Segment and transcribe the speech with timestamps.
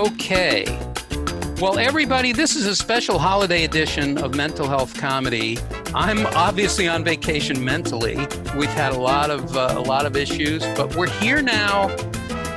[0.00, 0.64] Okay.
[1.60, 5.58] Well, everybody, this is a special holiday edition of Mental Health Comedy.
[5.94, 8.16] I'm obviously on vacation mentally.
[8.56, 11.90] We've had a lot of uh, a lot of issues, but we're here now,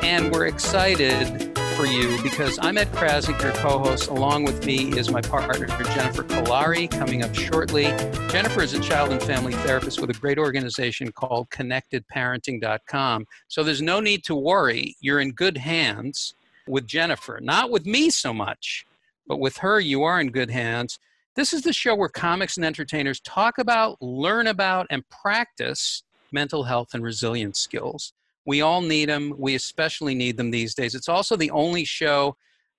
[0.04, 4.10] and we're excited for you because I'm Ed Crasnick, your co-host.
[4.10, 7.87] Along with me is my partner Jennifer Kolari, coming up shortly.
[8.29, 13.25] Jennifer is a child and family therapist with a great organization called ConnectedParenting.com.
[13.50, 14.96] So there's no need to worry.
[15.01, 16.36] You're in good hands
[16.67, 18.85] with Jennifer, not with me so much,
[19.27, 20.99] but with her, you are in good hands.
[21.36, 26.63] This is the show where comics and entertainers talk about, learn about, and practice mental
[26.63, 28.13] health and resilience skills.
[28.45, 29.33] We all need them.
[29.37, 30.95] We especially need them these days.
[30.95, 32.36] It's also the only show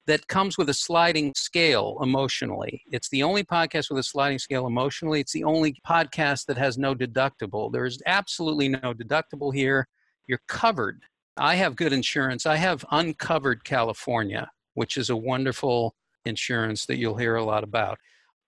[0.07, 2.83] that comes with a sliding scale emotionally.
[2.93, 5.21] It's the only podcast with a sliding scale emotionally.
[5.21, 7.73] It's the only podcast that has no deductible.
[7.73, 9.89] There's absolutely no deductible here.
[10.27, 11.03] You're covered.
[11.37, 12.47] I have good insurance.
[12.47, 17.99] I have Uncovered California, which is a wonderful insurance that you'll hear a lot about.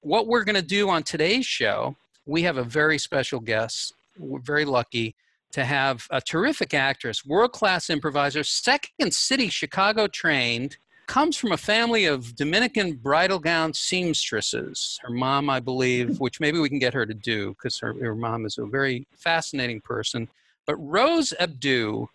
[0.03, 3.95] What we're going to do on today's show, we have a very special guest.
[4.19, 5.17] We're very lucky
[5.53, 11.57] to have a terrific actress, world class improviser, Second City Chicago trained, comes from a
[11.57, 14.99] family of Dominican bridal gown seamstresses.
[15.03, 16.17] Her mom, I believe, mm-hmm.
[16.17, 19.07] which maybe we can get her to do because her, her mom is a very
[19.13, 20.29] fascinating person.
[20.67, 22.07] But Rose Abdoo,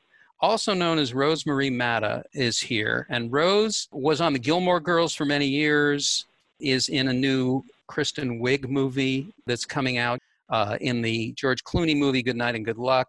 [0.41, 3.05] also known as Rosemarie Matta, is here.
[3.09, 6.25] And Rose was on the Gilmore Girls for many years,
[6.59, 10.19] is in a new Kristen Wiig movie that's coming out
[10.49, 13.07] uh, in the George Clooney movie Good Night and Good Luck,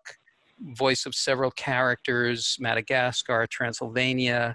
[0.60, 4.54] voice of several characters Madagascar, Transylvania,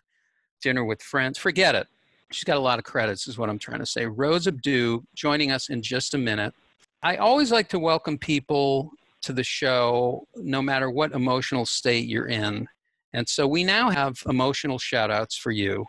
[0.61, 1.37] Dinner with Friends.
[1.37, 1.87] Forget it.
[2.31, 4.05] She's got a lot of credits, is what I'm trying to say.
[4.05, 6.53] Rose Abdoo joining us in just a minute.
[7.01, 8.91] I always like to welcome people
[9.27, 12.65] to the show, no matter what emotional state you're in.
[13.11, 15.85] And so we now have emotional shout outs for you.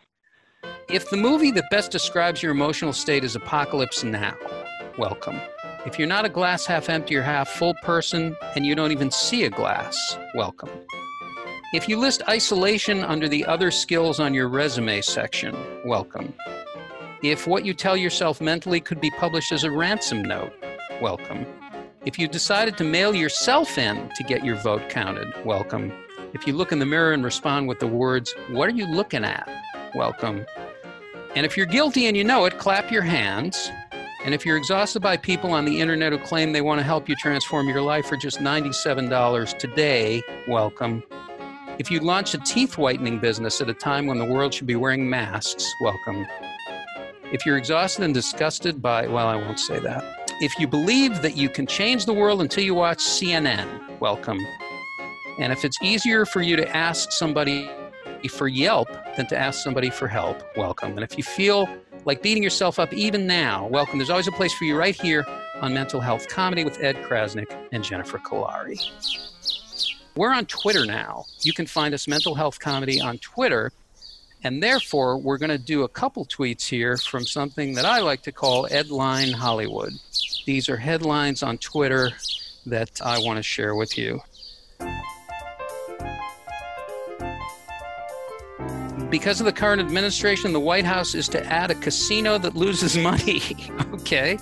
[0.91, 4.35] If the movie that best describes your emotional state is Apocalypse Now,
[4.99, 5.41] welcome.
[5.87, 9.11] If you're not a glass half empty or half full person and you don't even
[9.11, 9.97] see a glass,
[10.35, 10.71] welcome.
[11.73, 16.35] If you list isolation under the other skills on your resume section, welcome.
[17.23, 20.53] If what you tell yourself mentally could be published as a ransom note,
[21.01, 21.47] welcome.
[22.05, 25.93] If you decided to mail yourself in to get your vote counted, welcome.
[26.33, 29.25] If you look in the mirror and respond with the words, What are you looking
[29.25, 29.49] at?
[29.97, 30.47] Welcome.
[31.35, 33.71] And if you're guilty and you know it, clap your hands.
[34.25, 37.09] And if you're exhausted by people on the internet who claim they want to help
[37.09, 41.03] you transform your life for just $97 today, welcome.
[41.81, 44.77] If you launch a teeth whitening business at a time when the world should be
[44.77, 46.27] wearing masks, welcome.
[47.33, 50.18] If you're exhausted and disgusted by, well, I won't say that.
[50.41, 54.39] If you believe that you can change the world until you watch CNN, welcome.
[55.41, 57.69] And if it's easier for you to ask somebody
[58.31, 60.93] for Yelp than to ask somebody for help, welcome.
[60.93, 61.69] And if you feel
[62.05, 63.99] like beating yourself up even now, welcome.
[63.99, 65.27] There's always a place for you right here
[65.61, 68.79] on Mental Health Comedy with Ed Crasnick and Jennifer Kolari.
[70.15, 71.25] We're on Twitter now.
[71.43, 73.73] You can find us Mental Health Comedy on Twitter.
[74.45, 78.23] And therefore, we're going to do a couple tweets here from something that I like
[78.23, 79.95] to call Edline Hollywood.
[80.49, 82.11] These are headlines on Twitter
[82.65, 84.23] that I want to share with you.
[89.11, 92.97] because of the current administration, the White House is to add a casino that loses
[93.11, 93.43] money.
[93.93, 94.39] okay.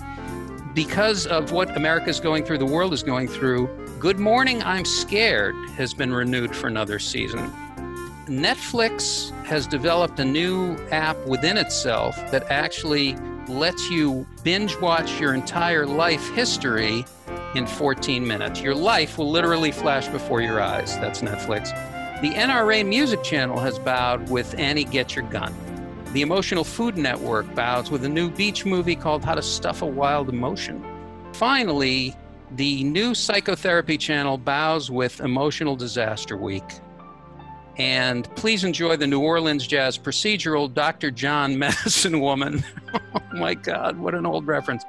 [0.73, 3.67] Because of what America is going through, the world is going through,
[3.99, 7.51] Good Morning, I'm Scared has been renewed for another season.
[8.27, 13.17] Netflix has developed a new app within itself that actually
[13.49, 17.05] lets you binge watch your entire life history
[17.55, 18.61] in 14 minutes.
[18.61, 20.97] Your life will literally flash before your eyes.
[20.99, 21.69] That's Netflix.
[22.21, 25.53] The NRA Music Channel has bowed with Annie Get Your Gun.
[26.13, 29.85] The Emotional Food Network bows with a new beach movie called How to Stuff a
[29.85, 30.83] Wild Emotion.
[31.33, 32.15] Finally,
[32.51, 36.63] the new Psychotherapy Channel bows with Emotional Disaster Week.
[37.77, 41.11] And please enjoy the New Orleans jazz procedural Dr.
[41.11, 42.63] John Medicine Woman.
[42.93, 44.83] oh my God, what an old reference.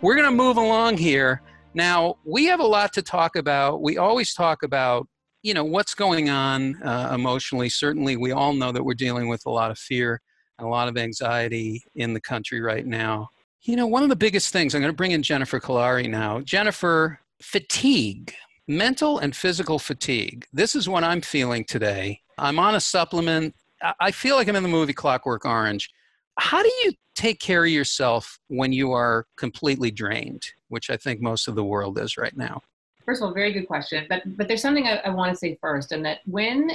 [0.00, 1.42] We're going to move along here
[1.74, 3.80] now, we have a lot to talk about.
[3.80, 5.06] We always talk about,
[5.42, 7.68] you know, what's going on uh, emotionally.
[7.68, 10.20] Certainly, we all know that we're dealing with a lot of fear
[10.58, 13.28] and a lot of anxiety in the country right now.
[13.62, 16.40] You know, one of the biggest things, I'm going to bring in Jennifer Kolari now.
[16.40, 18.34] Jennifer, fatigue,
[18.70, 20.46] mental and physical fatigue.
[20.52, 22.20] This is what I'm feeling today.
[22.38, 23.54] I'm on a supplement.
[23.98, 25.90] I feel like I'm in the movie Clockwork Orange.
[26.38, 30.46] How do you take care of yourself when you are completely drained?
[30.70, 32.62] which I think most of the world is right now?
[33.04, 34.06] First of all, very good question.
[34.08, 36.70] But but there's something I, I want to say first, and that when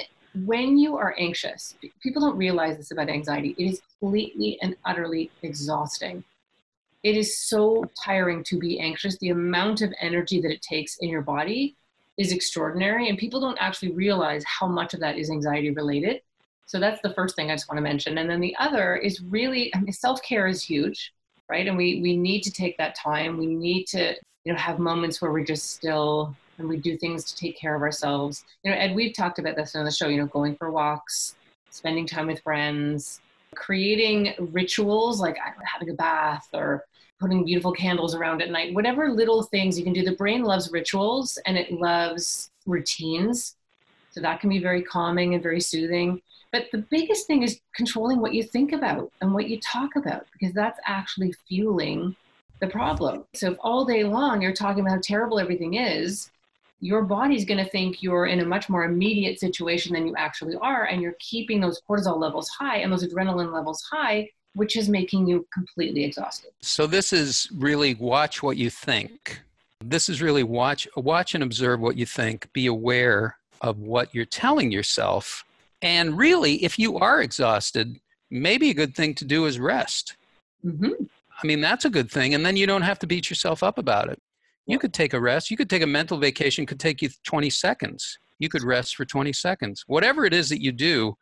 [0.46, 3.56] when you are anxious, people don't realize this about anxiety.
[3.58, 6.24] It is completely and utterly exhausting.
[7.04, 9.18] It is so tiring to be anxious.
[9.18, 11.76] The amount of energy that it takes in your body
[12.18, 16.22] is extraordinary, and people don't actually realize how much of that is anxiety related.
[16.66, 18.18] So that's the first thing I just want to mention.
[18.18, 21.14] And then the other is really I mean, self care is huge,
[21.50, 21.68] right?
[21.68, 23.38] And we we need to take that time.
[23.38, 27.26] We need to you know have moments where we're just still and we do things
[27.26, 28.46] to take care of ourselves.
[28.64, 30.08] You know, Ed, we've talked about this on the show.
[30.08, 31.36] You know, going for walks,
[31.70, 33.20] spending time with friends,
[33.56, 35.38] creating rituals like
[35.72, 36.86] having a bath or
[37.20, 40.04] putting beautiful candles around at night, whatever little things you can do.
[40.04, 43.56] The brain loves rituals and it loves routines.
[44.12, 46.22] So that can be very calming and very soothing.
[46.52, 50.26] But the biggest thing is controlling what you think about and what you talk about,
[50.32, 52.16] because that's actually fueling
[52.62, 53.26] the problem.
[53.34, 56.32] So if all day long you're talking about how terrible everything is,
[56.80, 60.56] your body's going to think you're in a much more immediate situation than you actually
[60.62, 64.90] are, and you're keeping those cortisol levels high and those adrenaline levels high, which is
[64.90, 66.52] making you completely exhausted.
[66.62, 69.42] So this is really watch what you think.
[69.84, 72.52] This is really watch watch and observe what you think.
[72.54, 75.46] Be aware of what you're telling yourself
[75.86, 78.00] and really, if you are exhausted,
[78.32, 80.18] maybe a good thing to do is rest.
[80.66, 81.04] Mm-hmm.
[81.44, 82.34] I mean, that's a good thing.
[82.34, 84.20] And then you don't have to beat yourself up about it.
[84.66, 85.52] You could take a rest.
[85.52, 88.18] You could take a mental vacation, could take you 20 seconds.
[88.40, 89.84] You could rest for 20 seconds.
[89.86, 91.16] Whatever it is that you do,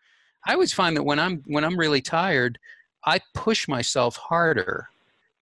[0.48, 2.58] I always find that when I'm when I'm really tired,
[3.06, 4.90] I push myself harder.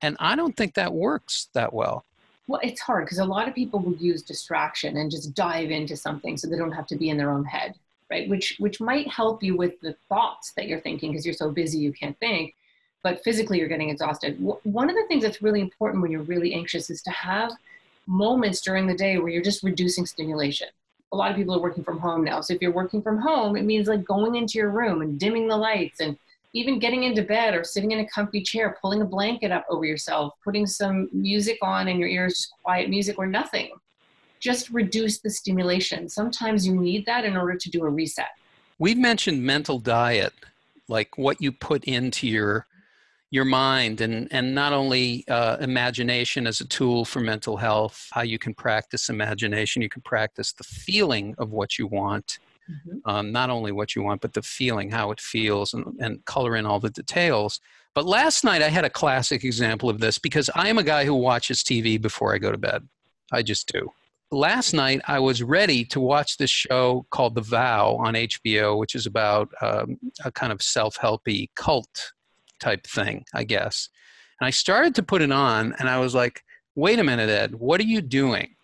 [0.01, 2.05] And I don't think that works that well.
[2.47, 5.95] Well, it's hard because a lot of people will use distraction and just dive into
[5.95, 7.75] something so they don't have to be in their own head
[8.11, 8.29] right?
[8.29, 11.79] Which which might help you with the thoughts that you're thinking because you're so busy
[11.79, 12.53] you can't think,
[13.01, 14.37] but physically you're getting exhausted.
[14.63, 17.53] One of the things that's really important when you're really anxious is to have
[18.05, 20.67] moments during the day where you're just reducing stimulation.
[21.13, 22.41] A lot of people are working from home now.
[22.41, 25.47] So if you're working from home, it means like going into your room and dimming
[25.47, 26.17] the lights and
[26.53, 29.85] even getting into bed or sitting in a comfy chair, pulling a blanket up over
[29.85, 33.71] yourself, putting some music on in your ears, just quiet music or nothing
[34.41, 36.09] just reduce the stimulation.
[36.09, 38.29] Sometimes you need that in order to do a reset.
[38.79, 40.33] We've mentioned mental diet,
[40.89, 42.65] like what you put into your
[43.29, 48.23] your mind and and not only uh, imagination as a tool for mental health how
[48.23, 53.09] you can practice imagination you can practice the feeling of what you want mm-hmm.
[53.09, 56.55] um, not only what you want but the feeling how it feels and, and color
[56.55, 57.59] in all the details
[57.93, 61.05] but last night i had a classic example of this because i am a guy
[61.05, 62.87] who watches tv before i go to bed
[63.31, 63.89] i just do
[64.31, 68.95] last night I was ready to watch this show called The Vow on HBO, which
[68.95, 72.13] is about um, a kind of self helpy cult
[72.59, 73.89] type thing, I guess.
[74.39, 76.41] And I started to put it on, and I was like,
[76.75, 78.55] wait a minute, Ed, what are you doing?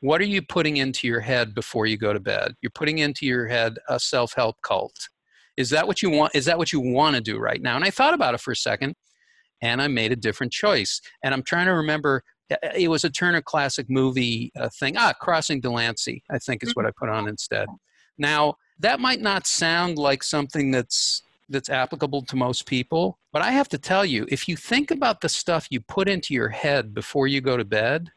[0.00, 2.54] What are you putting into your head before you go to bed?
[2.60, 5.08] You're putting into your head a self help cult.
[5.56, 6.34] Is that what you want?
[6.34, 7.76] Is that what you want to do right now?
[7.76, 8.94] And I thought about it for a second
[9.62, 11.00] and I made a different choice.
[11.22, 12.22] And I'm trying to remember
[12.76, 14.96] it was a Turner Classic movie uh, thing.
[14.96, 17.66] Ah, Crossing Delancey, I think is what I put on instead.
[18.18, 23.52] Now, that might not sound like something that's that's applicable to most people, but I
[23.52, 26.92] have to tell you, if you think about the stuff you put into your head
[26.92, 28.10] before you go to bed,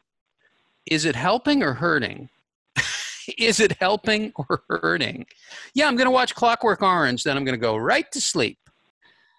[0.90, 2.28] is it helping or hurting?
[3.38, 5.24] is it helping or hurting?
[5.72, 8.58] Yeah, I'm going to watch Clockwork Orange, then I'm going to go right to sleep.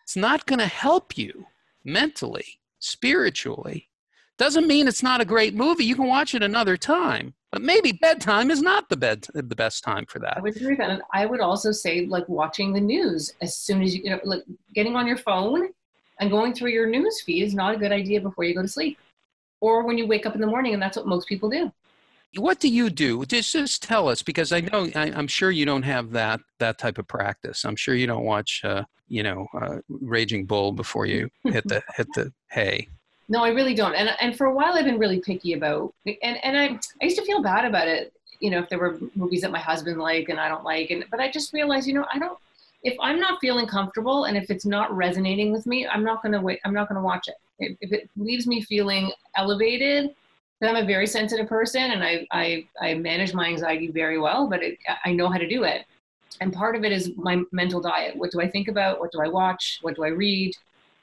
[0.04, 1.46] It's not going to help you
[1.84, 3.90] mentally, spiritually,
[4.38, 5.86] doesn't mean it's not a great movie.
[5.86, 7.36] You can watch it another time.
[7.52, 10.38] But maybe bedtime is not the bed the best time for that.
[10.38, 10.90] I would agree with that.
[10.90, 14.20] And I would also say like watching the news as soon as you, you know,
[14.24, 15.68] like getting on your phone
[16.20, 18.68] and going through your news feed is not a good idea before you go to
[18.70, 18.98] sleep.
[19.62, 21.72] Or when you wake up in the morning, and that's what most people do.
[22.36, 23.26] What do you do?
[23.26, 26.78] Just, just tell us, because I know I, am sure you don't have that that
[26.78, 27.66] type of practice.
[27.66, 31.84] I'm sure you don't watch, uh, you know, uh, Raging Bull before you hit the
[31.96, 32.88] hit the hay.
[33.28, 33.96] No, I really don't.
[33.96, 37.18] And and for a while, I've been really picky about, and and I I used
[37.18, 38.14] to feel bad about it.
[38.40, 41.06] You know, if there were movies that my husband liked and I don't like, and
[41.12, 42.38] but I just realized, you know, I don't.
[42.84, 46.42] If I'm not feeling comfortable and if it's not resonating with me, I'm not gonna
[46.42, 46.60] wait.
[46.66, 47.36] I'm not gonna watch it.
[47.62, 50.14] If, if it leaves me feeling elevated,
[50.60, 54.48] then I'm a very sensitive person and I I I manage my anxiety very well,
[54.48, 55.86] but it, I know how to do it.
[56.40, 58.16] And part of it is my mental diet.
[58.16, 59.00] What do I think about?
[59.00, 59.80] What do I watch?
[59.82, 60.54] What do I read?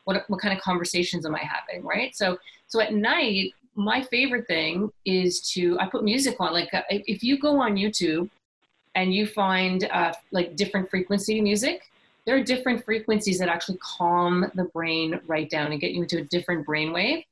[0.08, 4.46] what, what kind of conversations am i having right so so at night my favorite
[4.46, 8.30] thing is to i put music on like uh, if you go on youtube
[8.94, 11.82] and you find uh, like different frequency music
[12.28, 16.18] there are different frequencies that actually calm the brain right down and get you into
[16.18, 17.25] a different brain wave.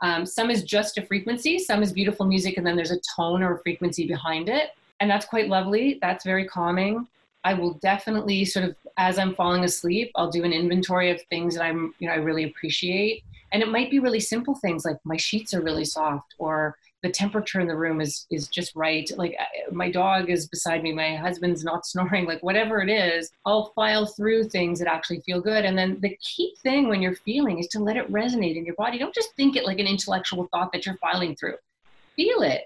[0.00, 3.42] Um, some is just a frequency some is beautiful music and then there's a tone
[3.42, 4.70] or a frequency behind it.
[5.00, 5.98] And that's quite lovely.
[6.00, 7.06] That's very calming.
[7.44, 11.54] I will definitely sort of as I'm falling asleep, I'll do an inventory of things
[11.54, 13.24] that I'm, you know, I really appreciate.
[13.52, 17.10] And it might be really simple things like my sheets are really soft or the
[17.10, 19.10] temperature in the room is is just right.
[19.16, 19.36] Like
[19.70, 24.06] my dog is beside me my husband's not snoring like whatever it is i'll file
[24.06, 25.64] through things that actually feel good.
[25.64, 28.76] And then the key thing when you're feeling is to let it resonate in your
[28.76, 28.98] body.
[28.98, 31.56] Don't just think it like an intellectual thought that you're filing through.
[32.16, 32.62] Feel it.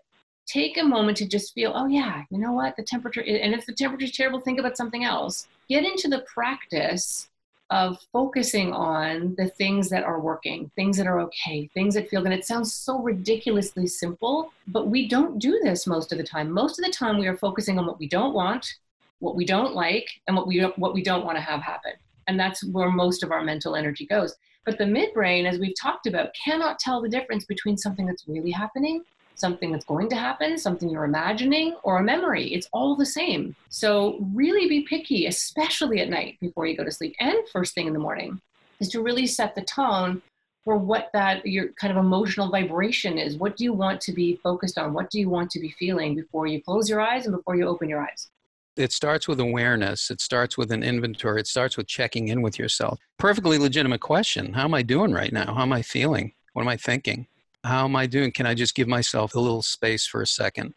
[0.46, 2.76] Take a moment to just feel oh yeah you know what?
[2.76, 5.48] The temperature is, and if the temperature is terrible think about something else.
[5.68, 7.28] Get into the practice
[7.70, 12.23] of focusing on the things that are working, things that are okay, things that feel
[12.23, 12.32] good.
[12.32, 16.50] It sounds so ridiculously simple, but we don't do this most of the time.
[16.50, 18.75] Most of the time, we are focusing on what we don't want,
[19.18, 21.92] what we don't like, and what we don't, what we don't want to have happen.
[22.28, 24.37] And that's where most of our mental energy goes.
[24.64, 28.50] But the midbrain, as we've talked about, cannot tell the difference between something that's really
[28.50, 29.04] happening
[29.36, 32.52] something that's going to happen, something you're imagining, or a memory.
[32.52, 33.54] It's all the same.
[33.68, 37.86] So, really be picky, especially at night before you go to sleep and first thing
[37.86, 38.40] in the morning,
[38.80, 40.22] is to really set the tone
[40.64, 43.36] for what that your kind of emotional vibration is.
[43.36, 44.92] What do you want to be focused on?
[44.92, 47.68] What do you want to be feeling before you close your eyes and before you
[47.68, 48.28] open your eyes?
[48.76, 50.10] It starts with awareness.
[50.10, 51.40] It starts with an inventory.
[51.40, 52.98] It starts with checking in with yourself.
[53.16, 54.52] Perfectly legitimate question.
[54.52, 55.54] How am I doing right now?
[55.54, 56.32] How am I feeling?
[56.52, 57.28] What am I thinking?
[57.66, 58.32] How am I doing?
[58.32, 60.75] Can I just give myself a little space for a second?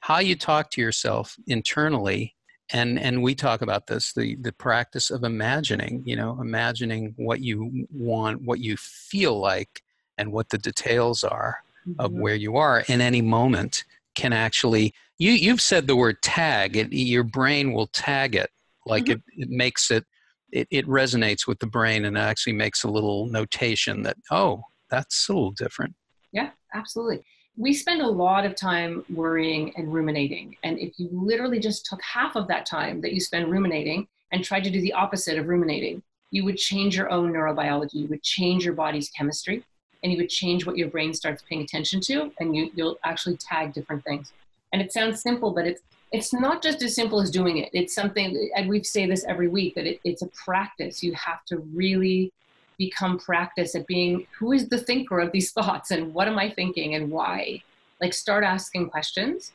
[0.00, 2.34] How you talk to yourself internally,
[2.72, 6.02] and and we talk about this the the practice of imagining.
[6.06, 9.82] You know, imagining what you want, what you feel like,
[10.16, 12.00] and what the details are mm-hmm.
[12.00, 14.94] of where you are in any moment can actually.
[15.18, 16.76] You you've said the word tag.
[16.76, 18.50] It, your brain will tag it
[18.86, 19.12] like mm-hmm.
[19.12, 20.04] it, it makes it
[20.52, 25.28] it, it resonates with the brain and actually makes a little notation that oh that's
[25.28, 25.94] a little different
[26.32, 27.22] yeah, absolutely.
[27.56, 30.56] We spend a lot of time worrying and ruminating.
[30.62, 34.44] And if you literally just took half of that time that you spend ruminating and
[34.44, 38.22] tried to do the opposite of ruminating, you would change your own neurobiology, you would
[38.22, 39.64] change your body's chemistry,
[40.02, 43.36] and you would change what your brain starts paying attention to, and you, you'll actually
[43.36, 44.32] tag different things.
[44.72, 45.82] And it sounds simple, but it's
[46.12, 47.70] it's not just as simple as doing it.
[47.72, 51.04] It's something, and we say this every week, that it, it's a practice.
[51.04, 52.32] You have to really
[52.80, 56.50] become practice at being who is the thinker of these thoughts and what am I
[56.50, 57.62] thinking and why?
[58.00, 59.52] Like start asking questions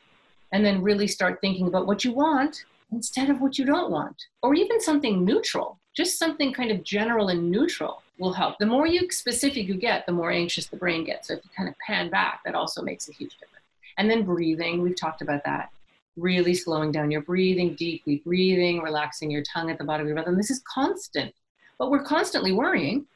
[0.52, 4.16] and then really start thinking about what you want instead of what you don't want,
[4.42, 5.78] or even something neutral.
[5.94, 8.58] Just something kind of general and neutral will help.
[8.58, 11.28] The more you specific you get, the more anxious the brain gets.
[11.28, 13.64] So if you kind of pan back, that also makes a huge difference.
[13.98, 15.70] And then breathing, we've talked about that.
[16.16, 20.14] Really slowing down your breathing, deeply breathing, relaxing your tongue at the bottom of your
[20.14, 20.28] breath.
[20.28, 21.34] And this is constant.
[21.78, 23.06] But we're constantly worrying.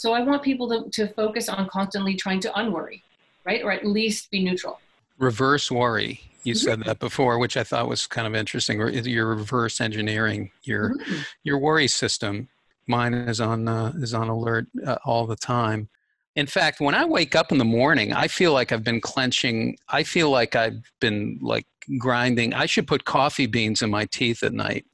[0.00, 3.04] So I want people to, to focus on constantly trying to unworry,
[3.44, 3.62] right?
[3.62, 4.80] Or at least be neutral.
[5.18, 6.22] Reverse worry.
[6.42, 6.66] You mm-hmm.
[6.66, 8.80] said that before, which I thought was kind of interesting.
[8.80, 11.20] You're reverse engineering your mm-hmm.
[11.44, 12.48] your worry system.
[12.86, 15.90] Mine is on uh, is on alert uh, all the time.
[16.34, 19.76] In fact, when I wake up in the morning, I feel like I've been clenching.
[19.90, 21.66] I feel like I've been like
[21.98, 22.54] grinding.
[22.54, 24.86] I should put coffee beans in my teeth at night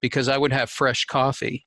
[0.00, 1.66] because I would have fresh coffee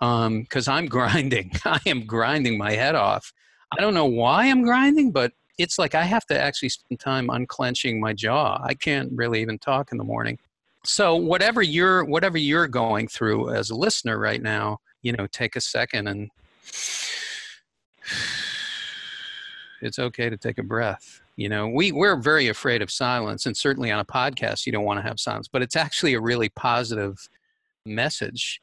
[0.00, 1.52] because um, I'm grinding.
[1.64, 3.32] I am grinding my head off.
[3.76, 7.30] I don't know why I'm grinding, but it's like I have to actually spend time
[7.30, 8.60] unclenching my jaw.
[8.62, 10.38] I can't really even talk in the morning.
[10.84, 15.56] So whatever you're whatever you're going through as a listener right now, you know, take
[15.56, 16.30] a second and
[19.80, 21.22] it's okay to take a breath.
[21.36, 24.84] You know, we we're very afraid of silence, and certainly on a podcast, you don't
[24.84, 25.48] want to have silence.
[25.48, 27.28] But it's actually a really positive
[27.84, 28.60] message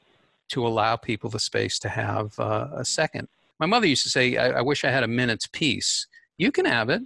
[0.51, 3.27] to allow people the space to have uh, a second.
[3.59, 6.07] My mother used to say, I, I wish I had a minute's peace.
[6.37, 7.01] You can have it.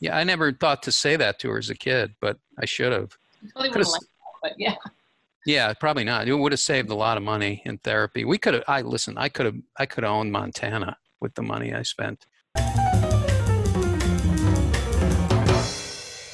[0.00, 2.92] Yeah, I never thought to say that to her as a kid, but I should
[2.92, 3.16] have.
[3.52, 4.00] Probably like that,
[4.42, 4.76] but yeah.
[5.44, 6.28] Yeah, probably not.
[6.28, 8.24] It would have saved a lot of money in therapy.
[8.24, 8.64] We could have.
[8.68, 9.16] I listen.
[9.16, 9.56] I could have.
[9.78, 12.26] I could have owned Montana with the money I spent.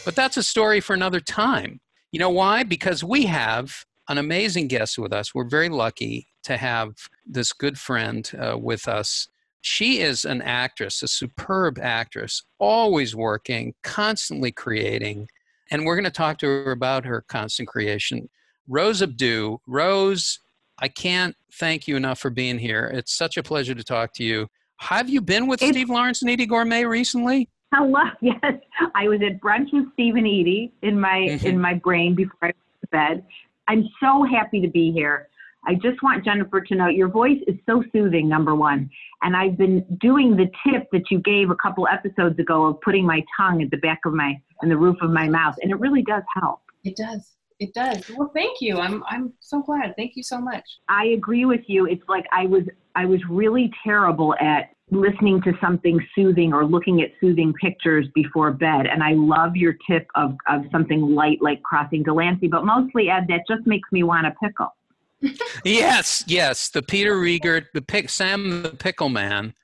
[0.05, 1.81] But that's a story for another time.
[2.13, 2.65] You know why?
[2.65, 5.35] Because we have an amazing guest with us.
[5.35, 6.95] We're very lucky to have
[7.27, 9.29] this good friend uh, with us.
[9.61, 15.29] She is an actress, a superb actress, always working, constantly creating.
[15.71, 18.29] And we're going to talk to her about her constant creation.
[18.69, 19.59] Rose Abdoo.
[19.67, 20.41] Rose,
[20.79, 22.91] I can't thank you enough for being here.
[22.93, 24.49] It's such a pleasure to talk to you.
[24.79, 27.49] Have you been with it's, Steve Lawrence and Eydie Gormé recently?
[27.73, 28.03] Hello.
[28.21, 28.41] Yes,
[28.95, 31.47] I was at brunch with Steve and Eydie in my mm-hmm.
[31.47, 33.25] in my brain before I went to bed.
[33.69, 35.29] I'm so happy to be here.
[35.67, 38.91] I just want Jennifer to know your voice is so soothing, number one.
[39.23, 43.07] And I've been doing the tip that you gave a couple episodes ago of putting
[43.07, 45.55] my tongue at the back of my, and the roof of my mouth.
[45.63, 46.61] And it really does help.
[46.85, 47.33] It does.
[47.61, 48.11] It does.
[48.17, 48.79] Well, thank you.
[48.79, 49.95] I'm I'm so glad.
[49.97, 50.65] Thank you so much.
[50.89, 51.87] I agree with you.
[51.87, 52.65] It's like I was
[52.97, 58.53] I was really terrible at listening to something soothing or looking at soothing pictures before
[58.53, 58.87] bed.
[58.87, 63.27] And I love your tip of, of something light like crossing Delancey, but mostly Ed,
[63.29, 64.75] that just makes me want a pickle.
[65.65, 66.71] Yes, yes.
[66.71, 69.55] The Peter Riegert, the pick, Sam the Pickle Man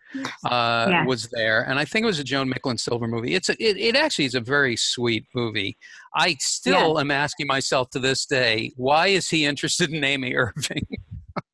[0.45, 1.07] uh, yes.
[1.07, 3.35] was there, and I think it was a Joan Micklin Silver movie.
[3.35, 5.77] It's a, it, it actually is a very sweet movie.
[6.15, 7.01] I still yes.
[7.01, 10.87] am asking myself to this day, why is he interested in Amy Irving?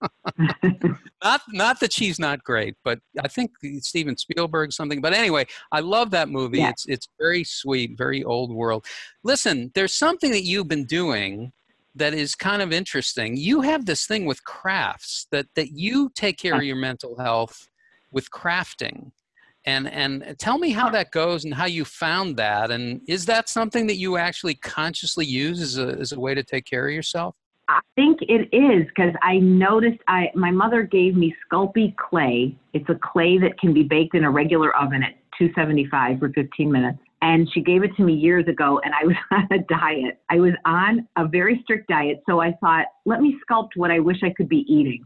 [1.23, 5.01] not not that she's not great, but I think Steven Spielberg something.
[5.01, 6.59] But anyway, I love that movie.
[6.59, 6.71] Yeah.
[6.71, 8.85] It's it's very sweet, very old world.
[9.25, 11.53] Listen, there's something that you've been doing
[11.97, 13.37] that is kind of interesting.
[13.37, 17.69] You have this thing with crafts that that you take care of your mental health
[18.13, 19.11] with crafting.
[19.65, 23.49] And and tell me how that goes and how you found that and is that
[23.49, 26.95] something that you actually consciously use as a as a way to take care of
[26.95, 27.35] yourself?
[27.69, 32.55] I think it is because I noticed I my mother gave me Sculpey clay.
[32.75, 36.71] It's a clay that can be baked in a regular oven at 275 for 15
[36.71, 36.99] minutes.
[37.27, 40.21] And she gave it to me years ago, and I was on a diet.
[40.31, 43.99] I was on a very strict diet, so I thought, let me sculpt what I
[43.99, 45.03] wish I could be eating.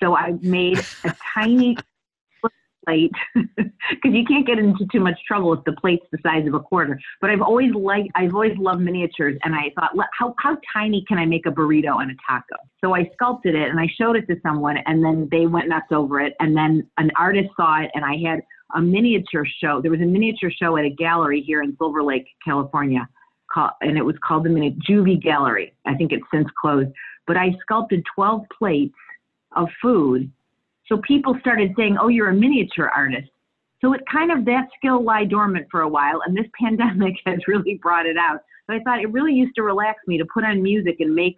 [0.00, 1.76] So I made a tiny
[2.86, 6.54] plate because you can't get into too much trouble if the plate's the size of
[6.54, 6.96] a quarter.
[7.20, 11.18] But I've always liked, I've always loved miniatures, and I thought, how how tiny can
[11.18, 12.54] I make a burrito and a taco?
[12.80, 15.90] So I sculpted it and I showed it to someone, and then they went nuts
[15.90, 16.34] over it.
[16.38, 18.40] And then an artist saw it, and I had
[18.74, 19.80] a miniature show.
[19.80, 23.08] There was a miniature show at a gallery here in Silver Lake, California,
[23.52, 25.74] called, and it was called the Mini Juvie Gallery.
[25.86, 26.90] I think it's since closed.
[27.26, 28.94] But I sculpted 12 plates
[29.56, 30.30] of food
[30.88, 33.28] so people started saying, oh, you're a miniature artist.
[33.80, 37.38] So it kind of, that skill lie dormant for a while, and this pandemic has
[37.46, 38.40] really brought it out.
[38.66, 41.36] But I thought it really used to relax me to put on music and make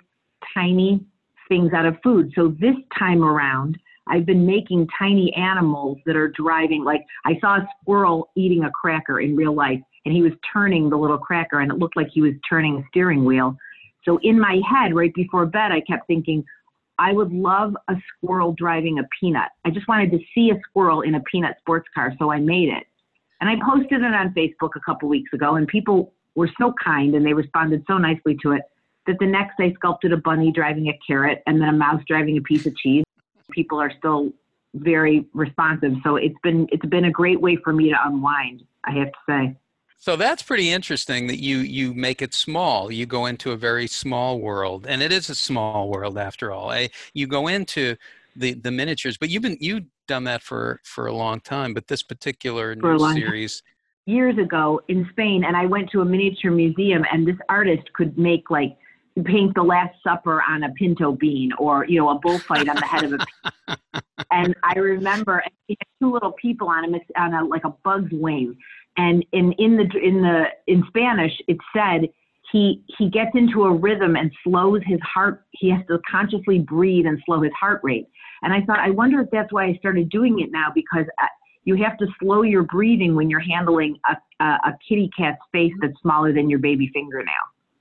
[0.54, 1.04] tiny
[1.48, 2.32] things out of food.
[2.34, 3.76] So this time around,
[4.10, 6.84] I've been making tiny animals that are driving.
[6.84, 10.90] Like I saw a squirrel eating a cracker in real life, and he was turning
[10.90, 13.56] the little cracker, and it looked like he was turning a steering wheel.
[14.04, 16.44] So in my head, right before bed, I kept thinking,
[16.98, 19.48] I would love a squirrel driving a peanut.
[19.64, 22.68] I just wanted to see a squirrel in a peanut sports car, so I made
[22.68, 22.84] it.
[23.40, 27.14] And I posted it on Facebook a couple weeks ago, and people were so kind
[27.14, 28.62] and they responded so nicely to it
[29.06, 32.36] that the next I sculpted a bunny driving a carrot and then a mouse driving
[32.36, 33.04] a piece of cheese.
[33.50, 34.32] People are still
[34.74, 38.62] very responsive, so it's been it's been a great way for me to unwind.
[38.84, 39.56] I have to say.
[40.02, 42.90] So that's pretty interesting that you you make it small.
[42.90, 46.70] You go into a very small world, and it is a small world after all.
[46.70, 47.96] I, you go into
[48.34, 51.74] the the miniatures, but you've been you've done that for for a long time.
[51.74, 53.62] But this particular new series.
[54.06, 58.16] Years ago in Spain, and I went to a miniature museum, and this artist could
[58.16, 58.78] make like
[59.24, 62.84] paint the Last Supper on a pinto bean, or you know, a bullfight on the
[62.84, 64.02] head of a.
[64.30, 68.12] and I remember he had two little people on him on a like a bug's
[68.12, 68.56] wing,
[68.96, 72.08] and in in the in the in Spanish it said
[72.52, 75.44] he he gets into a rhythm and slows his heart.
[75.52, 78.08] He has to consciously breathe and slow his heart rate.
[78.42, 81.26] And I thought, I wonder if that's why I started doing it now because uh,
[81.64, 85.72] you have to slow your breathing when you're handling a, a, a kitty cat's face
[85.80, 87.26] that's smaller than your baby fingernail.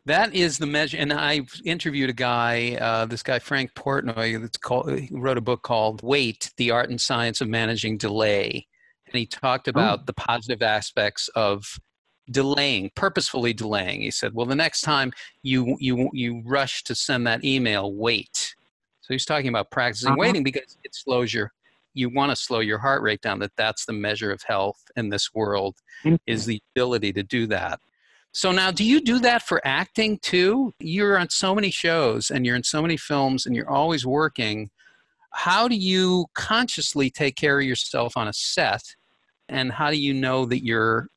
[0.10, 0.98] That is the measure.
[0.98, 5.41] And I interviewed a guy, uh, this guy Frank Partnoy, that's called, he wrote a
[5.41, 8.67] book called "Wait: The Art and Science of Managing Delay."
[9.12, 9.72] and he talked oh.
[9.72, 10.04] about oh.
[10.06, 11.80] the positive aspects of
[12.32, 17.26] delaying purposefully delaying he said well the next time you you you rush to send
[17.26, 18.54] that email wait
[19.02, 20.17] so he's talking about practicing uh-huh.
[20.19, 21.52] waiting because it slows your
[21.95, 25.10] you want to slow your heart rate down that that's the measure of health in
[25.10, 25.76] this world
[26.28, 27.80] is the ability to do that
[28.32, 32.46] so now do you do that for acting too you're on so many shows and
[32.46, 34.70] you're in so many films and you're always working
[35.32, 38.96] how do you consciously take care of yourself on a set
[39.48, 41.08] and how do you know that you're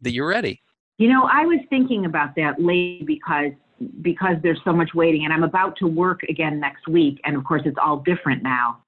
[0.00, 0.62] that you're ready?
[0.98, 3.52] You know, I was thinking about that lately because
[4.00, 7.44] because there's so much waiting and I'm about to work again next week and of
[7.44, 8.78] course it's all different now.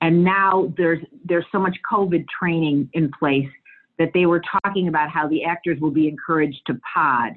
[0.00, 3.48] And now there's there's so much COVID training in place
[3.98, 7.34] that they were talking about how the actors will be encouraged to pod.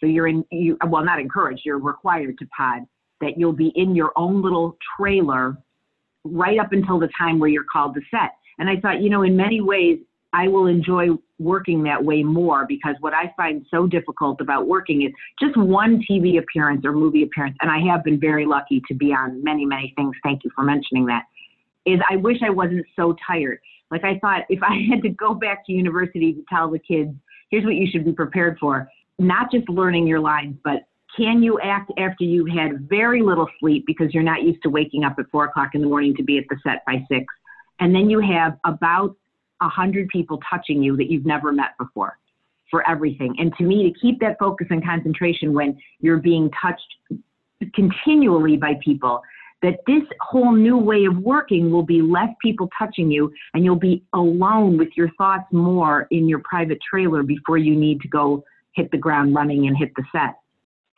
[0.00, 2.86] So you're in you well not encouraged, you're required to pod
[3.20, 5.56] that you'll be in your own little trailer
[6.24, 8.30] right up until the time where you're called to set.
[8.58, 9.98] And I thought, you know, in many ways
[10.32, 11.08] I will enjoy
[11.38, 16.02] working that way more because what I find so difficult about working is just one
[16.08, 19.64] TV appearance or movie appearance, and I have been very lucky to be on many,
[19.64, 20.14] many things.
[20.22, 21.24] Thank you for mentioning that.
[21.86, 23.58] Is I wish I wasn't so tired.
[23.90, 27.12] Like I thought if I had to go back to university to tell the kids,
[27.50, 31.58] here's what you should be prepared for, not just learning your lines, but can you
[31.60, 35.26] act after you've had very little sleep because you're not used to waking up at
[35.32, 37.24] four o'clock in the morning to be at the set by six?
[37.80, 39.16] And then you have about
[39.60, 42.16] a hundred people touching you that you've never met before
[42.70, 43.34] for everything.
[43.38, 47.20] And to me, to keep that focus and concentration when you're being touched
[47.74, 49.22] continually by people,
[49.62, 53.76] that this whole new way of working will be less people touching you and you'll
[53.76, 58.42] be alone with your thoughts more in your private trailer before you need to go
[58.72, 60.38] hit the ground running and hit the set.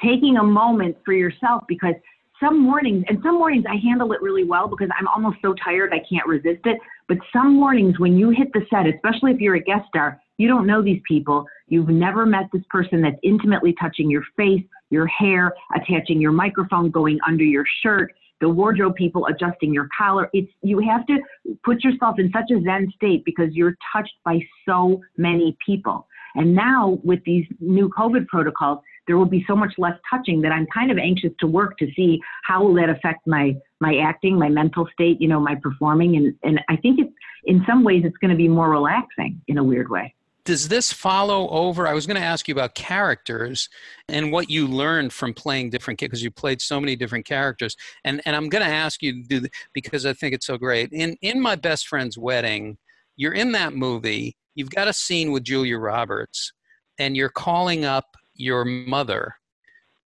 [0.03, 1.95] Taking a moment for yourself because
[2.43, 5.93] some mornings, and some mornings I handle it really well because I'm almost so tired
[5.93, 6.79] I can't resist it.
[7.07, 10.49] But some mornings when you hit the set, especially if you're a guest star, you
[10.49, 11.47] don't know these people.
[11.69, 16.91] You've never met this person that's intimately touching your face, your hair, attaching your microphone,
[16.91, 20.29] going under your shirt, the wardrobe people adjusting your collar.
[20.35, 21.19] It's you have to
[21.65, 26.07] put yourself in such a zen state because you're touched by so many people.
[26.35, 30.51] And now with these new COVID protocols, there will be so much less touching that
[30.51, 34.39] I'm kind of anxious to work to see how will that affect my my acting,
[34.39, 37.13] my mental state, you know, my performing, and and I think it's
[37.45, 40.15] in some ways it's going to be more relaxing in a weird way.
[40.45, 41.87] Does this follow over?
[41.87, 43.69] I was going to ask you about characters
[44.09, 48.21] and what you learned from playing different because you played so many different characters, and
[48.27, 50.93] and I'm going to ask you to do because I think it's so great.
[50.93, 52.77] In in my best friend's wedding,
[53.17, 54.37] you're in that movie.
[54.57, 56.53] You've got a scene with Julia Roberts,
[56.99, 59.37] and you're calling up your mother.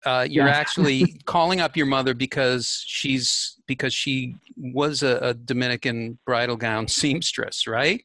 [0.05, 0.51] Uh, you're yeah.
[0.51, 6.87] actually calling up your mother because she's because she was a, a Dominican bridal gown
[6.99, 8.03] seamstress, right?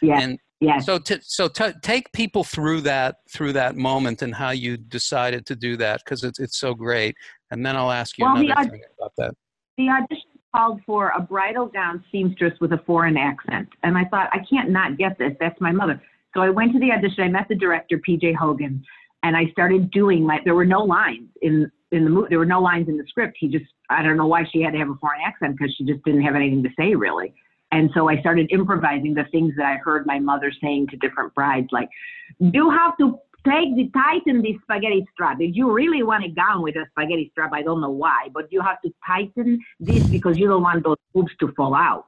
[0.00, 0.20] Yeah.
[0.20, 0.78] And yeah.
[0.78, 5.44] So to, so to, take people through that through that moment and how you decided
[5.46, 7.14] to do that because it's it's so great.
[7.50, 9.34] And then I'll ask you well, another aud- thing about that.
[9.76, 14.30] The audition called for a bridal gown seamstress with a foreign accent, and I thought
[14.32, 15.32] I can't not get this.
[15.38, 16.00] That's my mother.
[16.34, 17.24] So I went to the audition.
[17.24, 18.82] I met the director, PJ Hogan,
[19.22, 20.40] and I started doing my.
[20.44, 22.28] There were no lines in in the movie.
[22.30, 23.36] There were no lines in the script.
[23.38, 25.84] He just I don't know why she had to have a foreign accent because she
[25.84, 27.34] just didn't have anything to say really.
[27.76, 31.34] And so I started improvising the things that I heard my mother saying to different
[31.34, 31.90] brides, like,
[32.38, 33.06] "You have to
[33.44, 35.36] take the tighten the spaghetti strap.
[35.40, 38.50] If you really want a gown with a spaghetti strap, I don't know why, but
[38.50, 42.06] you have to tighten this because you don't want those boobs to fall out."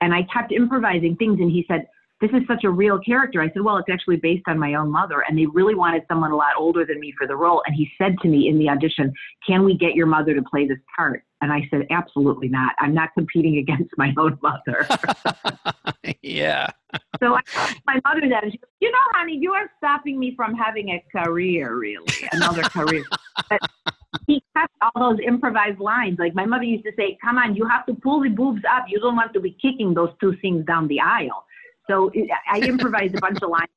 [0.00, 1.88] And I kept improvising things, and he said,
[2.20, 3.40] this is such a real character.
[3.40, 5.24] I said, well, it's actually based on my own mother.
[5.26, 7.62] And they really wanted someone a lot older than me for the role.
[7.66, 9.12] And he said to me in the audition,
[9.46, 11.24] can we get your mother to play this part?
[11.40, 12.74] And I said, absolutely not.
[12.78, 14.86] I'm not competing against my own mother.
[16.22, 16.68] yeah.
[17.20, 18.44] so I asked my mother that.
[18.44, 22.06] And she goes, you know, honey, you are stopping me from having a career, really,
[22.32, 23.04] another career.
[23.48, 23.60] But
[24.26, 26.18] he kept all those improvised lines.
[26.18, 28.84] Like my mother used to say, come on, you have to pull the boobs up.
[28.88, 31.46] You don't want to be kicking those two things down the aisle.
[31.90, 32.12] So
[32.48, 33.68] I improvised a bunch of lines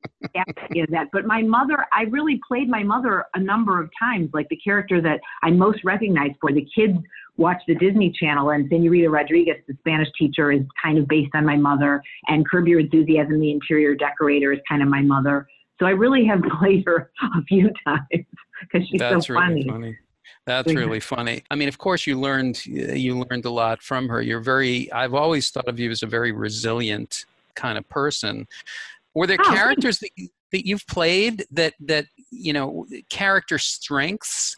[0.76, 1.08] in that.
[1.12, 5.02] But my mother, I really played my mother a number of times, like the character
[5.02, 6.52] that I most recognized for.
[6.52, 7.00] The kids
[7.38, 11.44] watch the Disney Channel, and Senorita Rodriguez, the Spanish teacher, is kind of based on
[11.44, 15.48] my mother, and Curb Your Enthusiasm, the interior decorator, is kind of my mother.
[15.80, 18.26] So I really have played her a few times
[18.62, 19.68] because she's That's so really funny.
[19.68, 19.98] funny.
[20.46, 21.42] That's really funny.
[21.50, 24.22] I mean, of course, you learned you learned a lot from her.
[24.22, 24.92] You're very.
[24.92, 28.48] I've always thought of you as a very resilient kind of person.
[29.14, 30.10] Were there oh, characters that,
[30.52, 34.56] that you've played that that you know character strengths?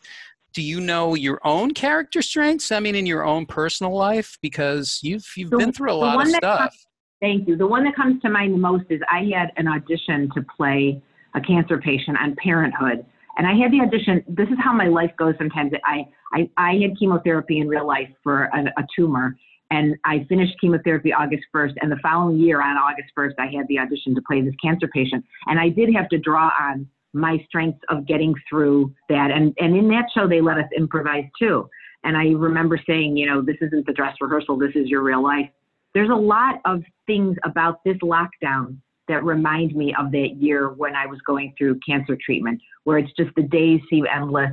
[0.54, 2.72] Do you know your own character strengths?
[2.72, 6.22] I mean, in your own personal life, because you've you've the, been through a lot
[6.22, 6.60] of stuff.
[6.60, 6.88] Comes,
[7.22, 7.58] thank you.
[7.58, 11.02] The one that comes to mind the most is I had an audition to play
[11.34, 13.06] a cancer patient on Parenthood,
[13.38, 14.24] and I had the audition.
[14.30, 15.36] This is how my life goes.
[15.38, 16.06] Sometimes I
[16.36, 19.38] I, I had chemotherapy in real life for a, a tumor,
[19.72, 21.74] and I finished chemotherapy August 1st.
[21.82, 24.88] And the following year, on August 1st, I had the audition to play this cancer
[24.88, 25.26] patient.
[25.48, 29.32] And I did have to draw on my strengths of getting through that.
[29.32, 31.68] And, and in that show, they let us improvise too.
[32.04, 35.24] And I remember saying, you know, this isn't the dress rehearsal, this is your real
[35.24, 35.50] life.
[35.94, 40.96] There's a lot of things about this lockdown that remind me of that year when
[40.96, 44.52] I was going through cancer treatment, where it's just the days seem endless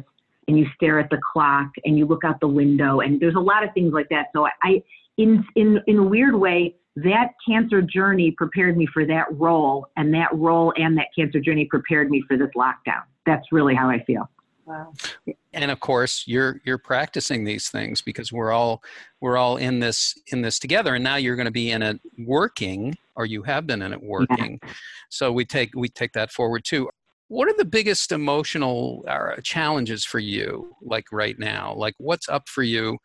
[0.49, 3.41] and you stare at the clock and you look out the window and there's a
[3.41, 4.27] lot of things like that.
[4.35, 4.83] So I,
[5.23, 10.13] in, in, in a weird way, that cancer journey prepared me for that role, and
[10.15, 13.03] that role and that cancer journey prepared me for this lockdown.
[13.25, 14.29] That's really how I feel.
[14.67, 14.93] Wow.
[15.53, 18.83] And of course, you're you're practicing these things because we're all
[19.21, 22.01] we're all in this in this together, and now you're going to be in it
[22.19, 24.61] working, or you have been in it working.
[24.63, 24.73] Yeah.
[25.09, 26.91] So we take we take that forward too.
[27.29, 31.75] What are the biggest emotional uh, challenges for you, like right now?
[31.75, 32.99] Like what's up for you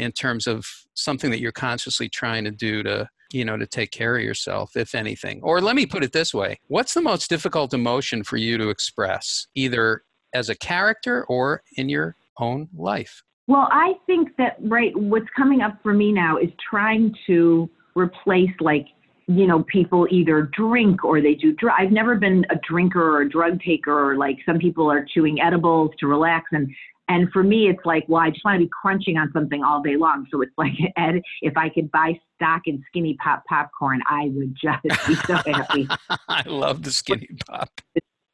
[0.00, 3.92] in terms of something that you're consciously trying to do to you know to take
[3.92, 7.30] care of yourself if anything or let me put it this way what's the most
[7.30, 10.02] difficult emotion for you to express either
[10.34, 13.22] as a character or in your own life?
[13.46, 18.50] Well, I think that right what's coming up for me now is trying to replace
[18.60, 18.86] like
[19.26, 21.74] you know people either drink or they do drug.
[21.78, 25.40] I've never been a drinker or a drug taker or like some people are chewing
[25.40, 26.70] edibles to relax and
[27.10, 29.82] and for me it's like well I just want to be crunching on something all
[29.82, 30.26] day long.
[30.30, 34.56] So it's like Ed, if I could buy stock in Skinny Pop popcorn, I would
[34.56, 35.88] just be so happy.
[36.28, 37.68] I love the Skinny Pop.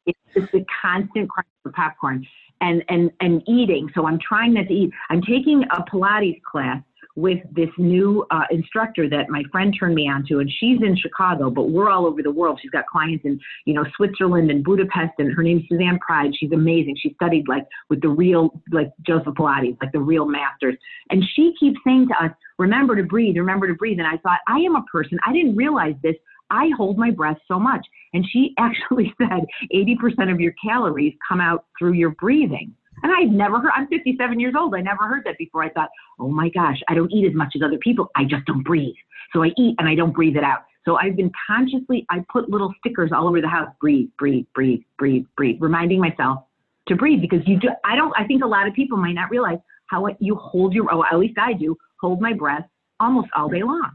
[0.05, 2.25] It's just a constant crunch of popcorn
[2.61, 3.89] and and and eating.
[3.93, 4.91] So I'm trying not to eat.
[5.09, 6.81] I'm taking a Pilates class
[7.17, 10.95] with this new uh, instructor that my friend turned me on to, and she's in
[10.95, 12.59] Chicago, but we're all over the world.
[12.61, 16.31] She's got clients in, you know, Switzerland and Budapest, and her name's Suzanne Pride.
[16.39, 16.95] She's amazing.
[17.01, 20.75] She studied like with the real, like Joseph Pilates, like the real masters.
[21.09, 23.97] And she keeps saying to us, remember to breathe, remember to breathe.
[23.97, 26.15] And I thought, I am a person, I didn't realize this.
[26.51, 27.85] I hold my breath so much.
[28.13, 32.75] And she actually said 80% of your calories come out through your breathing.
[33.03, 34.73] And I've never heard, I'm 57 years old.
[34.75, 35.63] I never heard that before.
[35.63, 38.09] I thought, oh my gosh, I don't eat as much as other people.
[38.15, 38.95] I just don't breathe.
[39.33, 40.63] So I eat and I don't breathe it out.
[40.85, 44.79] So I've been consciously, I put little stickers all over the house breathe, breathe, breathe,
[44.97, 46.43] breathe, breathe, reminding myself
[46.87, 49.29] to breathe because you do, I don't, I think a lot of people might not
[49.29, 52.65] realize how you hold your, oh, at least I do, hold my breath
[53.01, 53.91] almost all day long.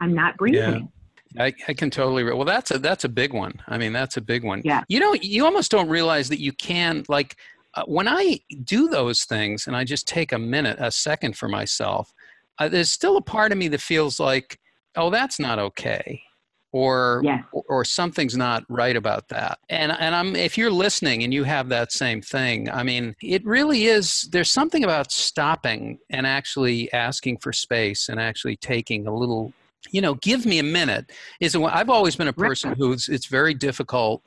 [0.00, 0.88] I'm not breathing.
[1.34, 1.44] Yeah.
[1.44, 2.24] I, I can totally.
[2.24, 3.60] Well, that's a that's a big one.
[3.66, 4.62] I mean, that's a big one.
[4.64, 4.84] Yeah.
[4.88, 7.36] You know, you almost don't realize that you can like
[7.76, 11.48] uh, when I do those things and I just take a minute, a second for
[11.48, 12.12] myself,
[12.58, 14.58] uh, there's still a part of me that feels like,
[14.96, 16.22] oh, that's not okay.
[16.72, 17.42] Or, yeah.
[17.52, 19.58] or, or something's not right about that.
[19.70, 23.44] And and I'm if you're listening and you have that same thing, I mean, it
[23.46, 29.14] really is there's something about stopping and actually asking for space and actually taking a
[29.14, 29.52] little
[29.90, 31.12] you know, give me a minute.
[31.40, 34.22] Is I've always been a person who's it's very difficult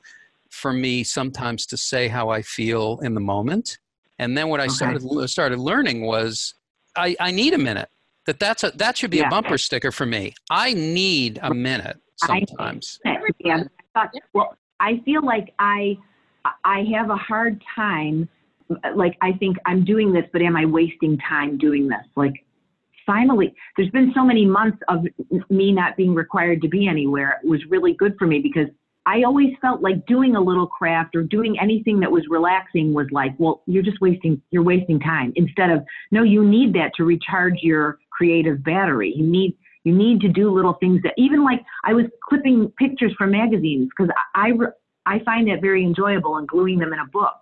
[0.50, 3.78] for me sometimes to say how I feel in the moment.
[4.18, 4.74] And then what I okay.
[4.74, 6.54] started started learning was
[6.96, 7.88] I, I need a minute.
[8.26, 9.28] That that's a that should be yeah.
[9.28, 10.34] a bumper sticker for me.
[10.50, 13.00] I need a minute sometimes.
[13.06, 13.64] I, yeah.
[14.34, 15.96] well, I feel like I
[16.64, 18.28] I have a hard time.
[18.94, 22.04] Like I think I'm doing this, but am I wasting time doing this?
[22.14, 22.44] Like
[23.06, 25.06] finally, there's been so many months of
[25.48, 27.40] me not being required to be anywhere.
[27.42, 28.68] It was really good for me because
[29.06, 33.06] I always felt like doing a little craft or doing anything that was relaxing was
[33.10, 37.04] like, well, you're just wasting, you're wasting time instead of, no, you need that to
[37.04, 39.12] recharge your creative battery.
[39.16, 43.14] You need, you need to do little things that even like I was clipping pictures
[43.16, 44.50] from magazines because I,
[45.06, 47.36] I, find that very enjoyable and gluing them in a book.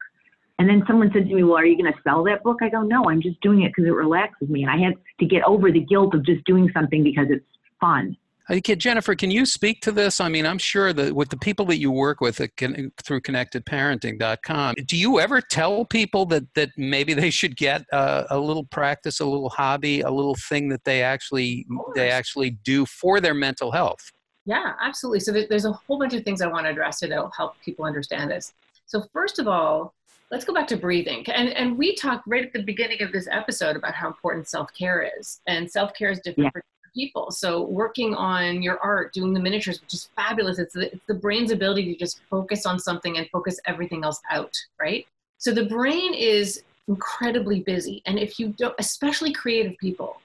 [0.61, 2.59] And then someone said to me, well, are you going to sell that book?
[2.63, 4.63] I go, no, I'm just doing it because it relaxes me.
[4.63, 7.45] And I had to get over the guilt of just doing something because it's
[7.81, 8.17] fun.
[8.51, 10.21] Okay, Jennifer, can you speak to this?
[10.21, 14.75] I mean, I'm sure that with the people that you work with can, through connectedparenting.com,
[14.87, 19.21] do you ever tell people that, that maybe they should get a, a little practice,
[19.21, 23.71] a little hobby, a little thing that they actually they actually do for their mental
[23.71, 24.11] health?
[24.47, 25.21] Yeah, absolutely.
[25.21, 27.85] So there's a whole bunch of things I want to address to that'll help people
[27.85, 28.55] understand this.
[28.87, 29.93] So first of all,
[30.31, 31.23] let's go back to breathing.
[31.29, 35.11] And, and we talked right at the beginning of this episode about how important self-care
[35.19, 35.41] is.
[35.47, 36.51] And self-care is different yeah.
[36.51, 36.63] for
[36.99, 37.31] people.
[37.31, 40.59] So working on your art, doing the miniatures, which is fabulous.
[40.59, 44.21] It's the, it's the brain's ability to just focus on something and focus everything else
[44.31, 45.07] out, right?
[45.39, 48.03] So the brain is incredibly busy.
[48.07, 50.21] And if you don't, especially creative people,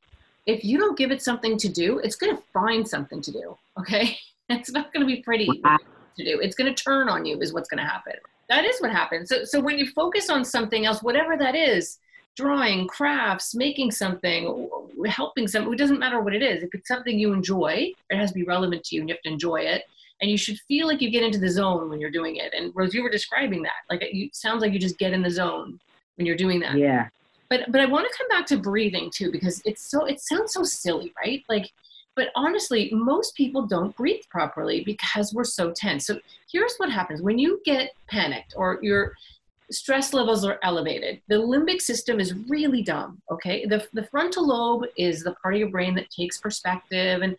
[0.48, 3.58] if you don't give it something to do, it's going to find something to do.
[3.80, 4.18] Okay.
[4.50, 6.40] It's not going to be pretty to do.
[6.42, 8.14] It's going to turn on you is what's going to happen.
[8.50, 9.30] That is what happens.
[9.30, 11.98] So, so when you focus on something else, whatever that is,
[12.36, 14.70] drawing, crafts, making something,
[15.08, 16.64] helping some, it doesn't matter what it is.
[16.64, 19.22] If it's something you enjoy, it has to be relevant to you and you have
[19.24, 19.84] to enjoy it.
[20.22, 22.54] And you should feel like you get into the zone when you're doing it.
[22.54, 23.72] And Rose, you were describing that.
[23.90, 25.80] Like it sounds like you just get in the zone
[26.16, 26.78] when you're doing that.
[26.78, 27.10] Yeah.
[27.50, 30.54] But but I want to come back to breathing too because it's so it sounds
[30.54, 31.44] so silly, right?
[31.50, 31.72] Like
[32.16, 36.06] but honestly, most people don't breathe properly because we're so tense.
[36.06, 36.20] So
[36.52, 39.14] here's what happens when you get panicked or you're
[39.74, 41.22] stress levels are elevated.
[41.28, 43.66] The limbic system is really dumb, okay?
[43.66, 47.36] The, the frontal lobe is the part of your brain that takes perspective and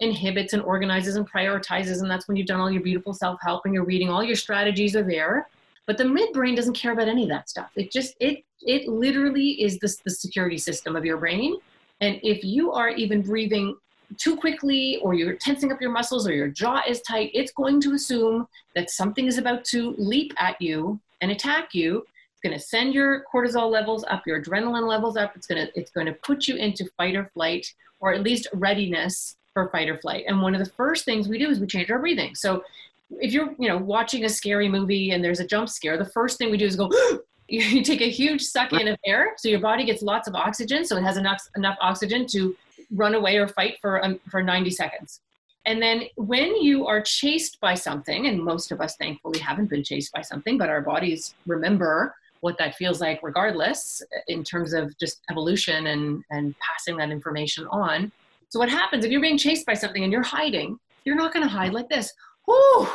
[0.00, 3.64] inhibits and organizes and prioritizes, and that's when you've done all your beautiful self help
[3.64, 5.48] and you're reading, all your strategies are there.
[5.86, 7.70] But the midbrain doesn't care about any of that stuff.
[7.74, 11.56] It just, it, it literally is the, the security system of your brain.
[12.00, 13.74] And if you are even breathing
[14.16, 17.80] too quickly or you're tensing up your muscles or your jaw is tight, it's going
[17.80, 22.56] to assume that something is about to leap at you and attack you, it's going
[22.56, 25.32] to send your cortisol levels up, your adrenaline levels up.
[25.34, 27.66] It's going to it's going to put you into fight or flight,
[28.00, 30.24] or at least readiness for fight or flight.
[30.28, 32.34] And one of the first things we do is we change our breathing.
[32.36, 32.62] So
[33.10, 36.38] if you're you know watching a scary movie and there's a jump scare, the first
[36.38, 36.90] thing we do is go.
[37.50, 40.84] You take a huge suck in of air, so your body gets lots of oxygen,
[40.84, 42.54] so it has enough enough oxygen to
[42.90, 45.20] run away or fight for um, for 90 seconds.
[45.66, 49.84] And then when you are chased by something, and most of us thankfully haven't been
[49.84, 54.72] chased by something, but our bodies remember what that feels like regardless eh, in terms
[54.72, 58.12] of just evolution and, and passing that information on.
[58.48, 61.46] So what happens if you're being chased by something and you're hiding, you're not going
[61.46, 62.12] to hide like this.
[62.46, 62.88] Whew,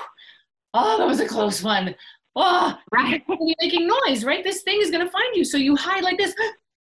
[0.73, 1.93] oh, that was a close one.
[2.35, 3.21] Oh, right.
[3.27, 4.43] You're making noise, right?
[4.43, 5.45] This thing is going to find you.
[5.45, 6.33] So you hide like this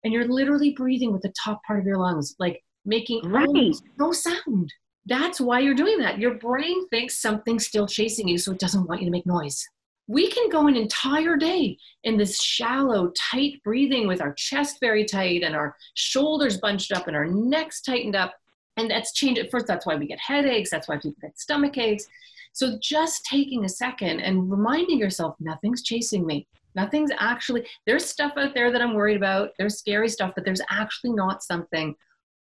[0.03, 3.75] and you're literally breathing with the top part of your lungs, like making right.
[3.99, 4.73] no sound.
[5.07, 6.19] That's why you're doing that.
[6.19, 9.65] Your brain thinks something's still chasing you, so it doesn't want you to make noise.
[10.07, 15.05] We can go an entire day in this shallow, tight breathing with our chest very
[15.05, 18.33] tight and our shoulders bunched up and our necks tightened up.
[18.75, 19.65] And that's changed at first.
[19.65, 20.69] That's why we get headaches.
[20.69, 22.07] That's why people get stomach aches.
[22.53, 26.47] So just taking a second and reminding yourself, nothing's chasing me.
[26.75, 29.51] Nothing's actually, there's stuff out there that I'm worried about.
[29.57, 31.95] There's scary stuff, but there's actually not something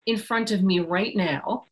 [0.07, 1.65] in front of me right now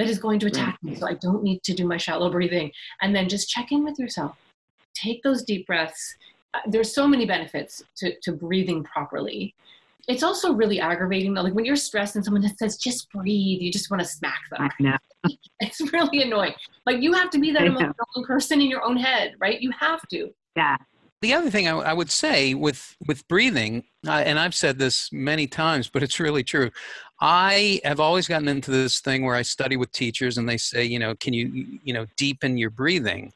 [0.00, 0.94] that is going to attack me.
[0.94, 2.72] So I don't need to do my shallow breathing.
[3.02, 4.34] And then just check in with yourself.
[4.94, 6.16] Take those deep breaths.
[6.54, 9.54] Uh, there's so many benefits to, to breathing properly.
[10.08, 11.42] It's also really aggravating though.
[11.42, 14.40] Like when you're stressed and someone that says, just breathe, you just want to smack
[14.50, 14.62] them.
[14.62, 14.96] I know.
[15.60, 16.54] It's really annoying.
[16.86, 19.60] Like you have to be that emotional person in your own head, right?
[19.60, 20.30] You have to.
[20.56, 20.78] Yeah.
[21.20, 25.12] The other thing I, I would say with with breathing, uh, and I've said this
[25.12, 26.70] many times, but it's really true.
[27.20, 30.84] I have always gotten into this thing where I study with teachers and they say,
[30.84, 33.32] you know, can you, you know, deepen your breathing?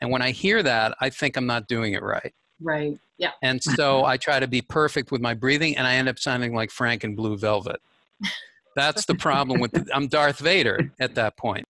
[0.00, 2.32] And when I hear that, I think I'm not doing it right.
[2.60, 2.98] Right.
[3.18, 3.32] Yeah.
[3.42, 6.54] And so I try to be perfect with my breathing and I end up sounding
[6.54, 7.80] like Frank in Blue Velvet.
[8.76, 11.65] That's the problem with the, I'm Darth Vader at that point.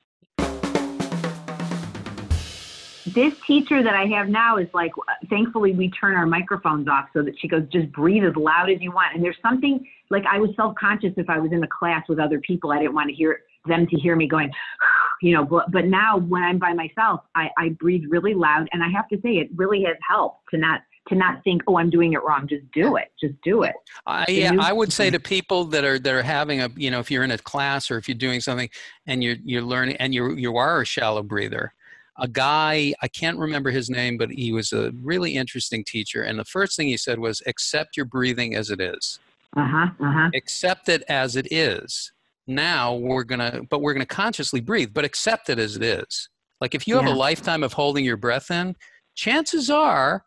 [3.06, 4.92] This teacher that I have now is like,
[5.30, 8.80] thankfully, we turn our microphones off so that she goes, just breathe as loud as
[8.80, 9.14] you want.
[9.14, 12.18] And there's something like I was self conscious if I was in a class with
[12.18, 14.50] other people, I didn't want to hear them to hear me going,
[15.22, 18.68] you know, but, but now when I'm by myself, I, I breathe really loud.
[18.72, 21.78] And I have to say, it really has helped to not to not think, oh,
[21.78, 22.48] I'm doing it wrong.
[22.48, 23.12] Just do it.
[23.20, 23.74] Just do it.
[24.06, 26.98] I, yeah, I would say to people that are that are having a, you know,
[26.98, 28.68] if you're in a class or if you're doing something
[29.06, 31.72] and you're you're learning and you you are a shallow breather,
[32.18, 36.22] a guy, I can't remember his name, but he was a really interesting teacher.
[36.22, 39.18] And the first thing he said was, accept your breathing as it is.
[39.56, 40.30] Uh-huh, uh-huh.
[40.34, 42.12] Accept it as it is.
[42.46, 45.82] Now we're going to, but we're going to consciously breathe, but accept it as it
[45.82, 46.28] is.
[46.60, 48.76] Like if you have a lifetime of holding your breath in,
[49.14, 50.24] chances are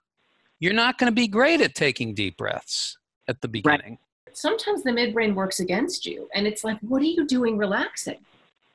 [0.59, 2.97] you're not going to be great at taking deep breaths
[3.27, 3.97] at the beginning.
[4.27, 4.35] Right.
[4.35, 8.19] Sometimes the midbrain works against you, and it's like, what are you doing relaxing?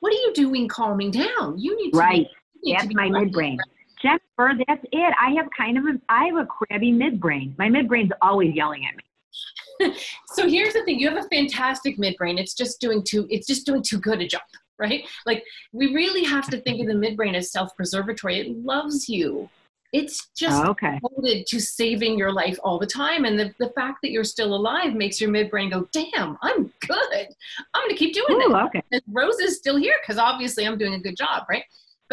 [0.01, 1.59] What are you doing calming down?
[1.59, 2.27] You need to right.
[2.67, 3.59] That's my midbrain.
[4.01, 5.15] Jennifer, that's it.
[5.21, 7.57] I have kind of a, I have a crabby midbrain.
[7.59, 9.97] My midbrain's always yelling at me.
[10.35, 12.39] so here's the thing: you have a fantastic midbrain.
[12.39, 13.27] It's just doing too.
[13.31, 14.43] It's just doing too good a job,
[14.79, 15.05] right?
[15.27, 18.41] Like we really have to think of the midbrain as self-preservatory.
[18.41, 19.49] It loves you.
[19.95, 20.99] It's just oh, okay.
[21.01, 23.25] devoted to saving your life all the time.
[23.25, 27.29] And the, the fact that you're still alive makes your midbrain go, damn, I'm good.
[27.75, 28.57] I'm going to keep doing Ooh, this.
[28.67, 28.83] Okay.
[28.91, 31.63] And Rose is still here because obviously I'm doing a good job, right?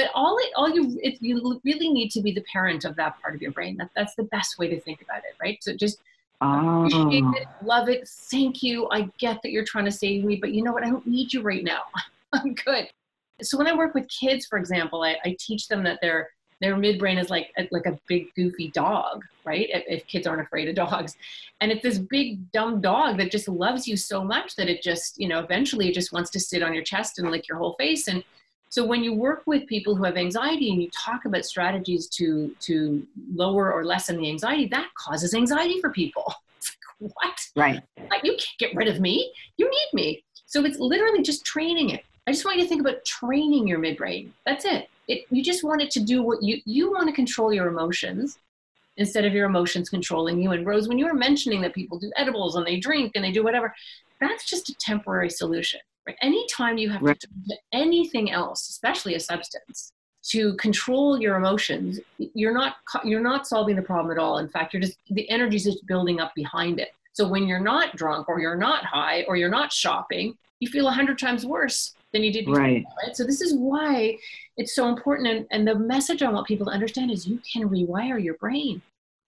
[0.01, 3.21] But all it all you if you really need to be the parent of that
[3.21, 3.77] part of your brain.
[3.77, 5.57] That, that's the best way to think about it right?
[5.61, 5.99] So just
[6.41, 6.85] oh.
[6.85, 7.33] appreciate ah.
[7.35, 10.63] it love it thank you i get that you're trying to save me but you
[10.63, 10.83] know what?
[10.83, 11.81] I don't need you right now.
[12.33, 12.89] I'm good.
[13.43, 16.29] So when i work with kids for example i, I teach them that their
[16.61, 19.67] their midbrain is like a, like a big goofy dog right?
[19.71, 21.17] If, if kids aren't afraid of dogs.
[21.59, 25.19] And it's this big dumb dog that just loves you so much that it just
[25.19, 27.75] you know eventually it just wants to sit on your chest and lick your whole
[27.79, 28.23] face and
[28.71, 32.55] so when you work with people who have anxiety and you talk about strategies to
[32.61, 33.05] to
[33.35, 36.33] lower or lessen the anxiety, that causes anxiety for people.
[37.01, 37.39] Like, what?
[37.55, 37.81] Right.
[38.11, 39.33] Like, you can't get rid of me.
[39.57, 40.23] You need me.
[40.45, 42.05] So it's literally just training it.
[42.27, 44.29] I just want you to think about training your midbrain.
[44.45, 44.87] That's it.
[45.07, 48.37] It you just want it to do what you you want to control your emotions
[48.97, 50.51] instead of your emotions controlling you.
[50.51, 53.31] And Rose, when you were mentioning that people do edibles and they drink and they
[53.31, 53.73] do whatever,
[54.19, 55.79] that's just a temporary solution.
[56.07, 56.17] Right?
[56.21, 57.19] Anytime you have right.
[57.19, 59.93] to do anything else, especially a substance,
[60.23, 64.37] to control your emotions, you're not you're not solving the problem at all.
[64.37, 66.89] In fact, you're just the energy is just building up behind it.
[67.13, 70.87] So when you're not drunk or you're not high or you're not shopping, you feel
[70.87, 72.61] a hundred times worse than you did before.
[72.61, 72.85] Right.
[73.03, 73.15] right.
[73.15, 74.17] So this is why
[74.57, 75.27] it's so important.
[75.27, 78.81] And, and the message I want people to understand is you can rewire your brain.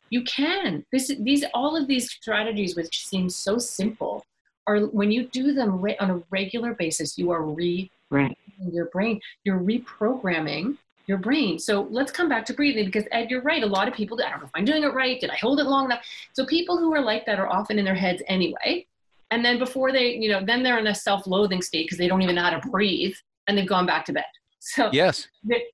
[0.09, 0.85] You can.
[0.91, 4.23] This these all of these strategies, which seem so simple,
[4.67, 8.37] are when you do them re- on a regular basis, you are re right.
[8.71, 9.19] your brain.
[9.43, 11.59] You're reprogramming your brain.
[11.59, 13.63] So let's come back to breathing because Ed, you're right.
[13.63, 15.19] A lot of people, I don't know if I'm doing it right.
[15.19, 16.05] Did I hold it long enough?
[16.31, 18.85] So people who are like that are often in their heads anyway.
[19.31, 22.21] And then before they, you know, then they're in a self-loathing state because they don't
[22.21, 23.15] even know how to breathe
[23.47, 24.25] and they've gone back to bed.
[24.65, 25.27] So yes,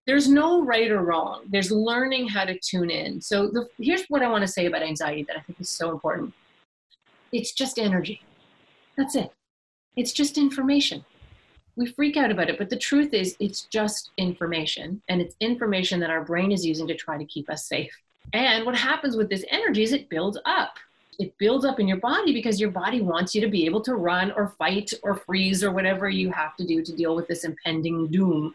[0.07, 1.43] there's no right or wrong.
[1.47, 3.21] There's learning how to tune in.
[3.21, 5.91] So the, here's what I want to say about anxiety that I think is so
[5.91, 6.33] important.
[7.31, 8.23] It's just energy.
[8.99, 9.31] That's it.
[9.95, 11.05] It's just information.
[11.77, 16.01] We freak out about it but the truth is it's just information and it's information
[16.01, 17.95] that our brain is using to try to keep us safe.
[18.33, 20.73] And what happens with this energy is it builds up.
[21.17, 23.95] It builds up in your body because your body wants you to be able to
[23.95, 27.45] run or fight or freeze or whatever you have to do to deal with this
[27.45, 28.53] impending doom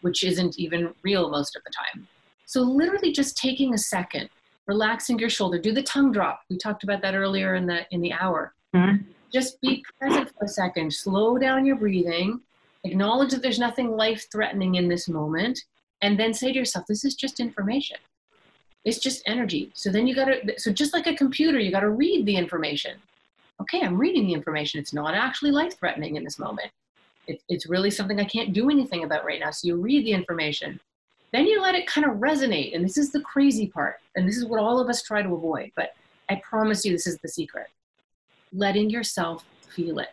[0.00, 2.08] which isn't even real most of the time.
[2.46, 4.30] So literally just taking a second
[4.66, 5.58] relaxing your shoulder.
[5.58, 6.40] Do the tongue drop.
[6.48, 8.54] We talked about that earlier in the in the hour.
[8.74, 9.11] Mm-hmm.
[9.32, 12.40] Just be present for a second slow down your breathing
[12.84, 15.60] acknowledge that there's nothing life threatening in this moment,
[16.00, 17.96] and then say to yourself, this is just information.
[18.84, 19.70] It's just energy.
[19.74, 22.36] So then you got to, so just like a computer, you got to read the
[22.36, 22.96] information.
[23.60, 24.80] Okay, I'm reading the information.
[24.80, 26.70] It's not actually life threatening in this moment.
[27.28, 29.52] It, it's really something I can't do anything about right now.
[29.52, 30.80] So you read the information.
[31.32, 32.74] Then you let it kind of resonate.
[32.74, 34.00] And this is the crazy part.
[34.16, 35.70] And this is what all of us try to avoid.
[35.76, 35.94] But
[36.28, 37.68] I promise you, this is the secret
[38.52, 39.44] letting yourself
[39.74, 40.08] feel it.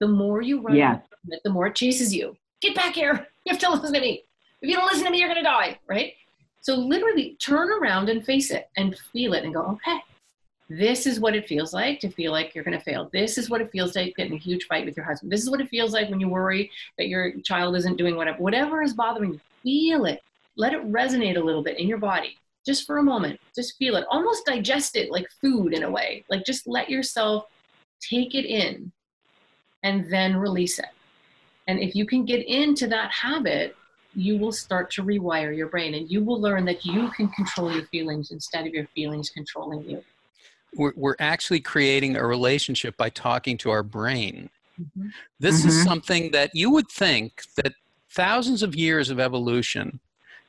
[0.00, 2.36] The more you run yeah it, the more it chases you.
[2.60, 3.26] Get back here.
[3.46, 4.22] You have to listen to me.
[4.60, 6.12] If you don't listen to me, you're going to die, right?
[6.60, 9.98] So literally turn around and face it and feel it and go, okay,
[10.68, 13.08] this is what it feels like to feel like you're going to fail.
[13.14, 15.32] This is what it feels like getting a huge fight with your husband.
[15.32, 18.36] This is what it feels like when you worry that your child isn't doing whatever.
[18.38, 20.22] Whatever is bothering you, feel it.
[20.56, 23.40] Let it resonate a little bit in your body just for a moment.
[23.56, 24.04] Just feel it.
[24.10, 26.26] Almost digest it like food in a way.
[26.28, 27.46] Like just let yourself
[28.00, 28.92] take it in
[29.82, 30.86] and then release it.
[31.66, 33.76] And if you can get into that habit,
[34.14, 37.72] you will start to rewire your brain and you will learn that you can control
[37.72, 40.02] your feelings instead of your feelings controlling you.
[40.74, 44.50] We're, we're actually creating a relationship by talking to our brain.
[44.80, 45.08] Mm-hmm.
[45.38, 45.68] This mm-hmm.
[45.68, 47.72] is something that you would think that
[48.10, 50.00] thousands of years of evolution,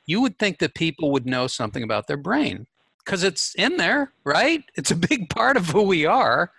[0.06, 2.66] you would think that people would know something about their brain
[3.04, 4.64] because it's in there, right?
[4.74, 6.52] It's a big part of who we are,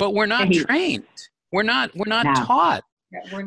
[0.00, 1.04] but we're not trained.
[1.52, 2.34] We're not, we're not no.
[2.34, 2.82] taught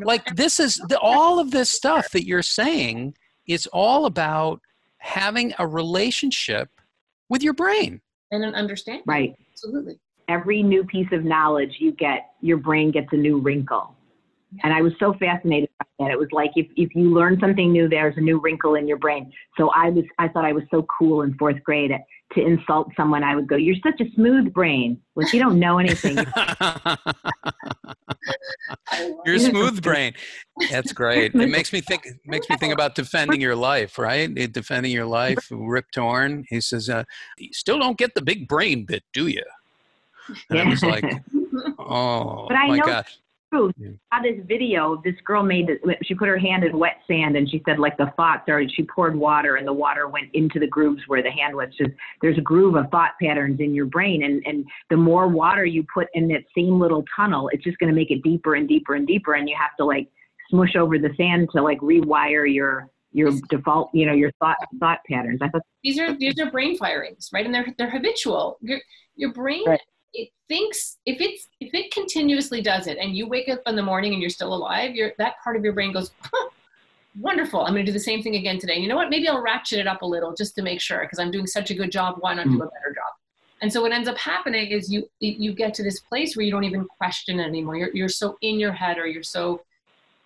[0.04, 3.16] like this is the, all of this stuff that you're saying
[3.48, 4.62] is all about
[4.98, 6.70] having a relationship
[7.30, 8.02] with your brain
[8.32, 9.04] and an understanding.
[9.06, 9.36] Right.
[9.52, 10.00] Absolutely.
[10.28, 13.96] Every new piece of knowledge you get, your brain gets a new wrinkle.
[14.64, 16.12] And I was so fascinated by that.
[16.12, 18.98] It was like if, if you learn something new, there's a new wrinkle in your
[18.98, 19.32] brain.
[19.58, 21.92] So I was I thought I was so cool in fourth grade
[22.36, 23.24] to insult someone.
[23.24, 26.18] I would go, "You're such a smooth brain." Like you don't know anything.
[29.26, 30.14] You're smooth brain.
[30.72, 31.34] That's great.
[31.36, 32.08] It makes me think.
[32.26, 34.34] Makes me think about defending your life, right?
[34.52, 35.48] Defending your life.
[35.52, 36.46] Rip Torn.
[36.50, 37.04] He says, uh,
[37.38, 39.44] "You still don't get the big brain bit, do you?"
[40.50, 40.64] And yeah.
[40.64, 41.04] I was like,
[41.80, 43.18] "Oh but I my know, gosh."
[43.54, 43.74] Truth.
[43.78, 43.90] Yeah.
[44.14, 45.02] Saw this video.
[45.04, 45.70] This girl made.
[46.04, 48.64] She put her hand in wet sand, and she said like the thoughts are.
[48.68, 51.70] She poured water, and the water went into the grooves where the hand was.
[51.78, 51.92] Just
[52.22, 55.86] there's a groove of thought patterns in your brain, and and the more water you
[55.94, 58.96] put in that same little tunnel, it's just going to make it deeper and deeper
[58.96, 60.10] and deeper, and you have to like
[60.50, 65.00] smush over the sand to like rewire your your default, you know, your thought thought
[65.10, 65.40] patterns.
[65.42, 67.46] I thought these are these are brain firings, right?
[67.46, 68.58] And they're they're habitual.
[68.62, 68.80] Your
[69.16, 69.80] your brain right
[70.14, 73.82] it thinks if it's if it continuously does it and you wake up in the
[73.82, 76.50] morning and you're still alive you're that part of your brain goes huh,
[77.20, 77.62] wonderful.
[77.62, 78.74] I'm going to do the same thing again today.
[78.74, 79.10] And you know what?
[79.10, 81.72] Maybe i'll ratchet it up a little just to make sure because i'm doing such
[81.72, 82.16] a good job.
[82.20, 82.56] Why not do mm.
[82.56, 83.14] a better job?
[83.62, 86.52] And so what ends up happening is you you get to this place where you
[86.52, 87.78] don't even question it anymore.
[87.78, 89.62] You're, you're so in your head or you're so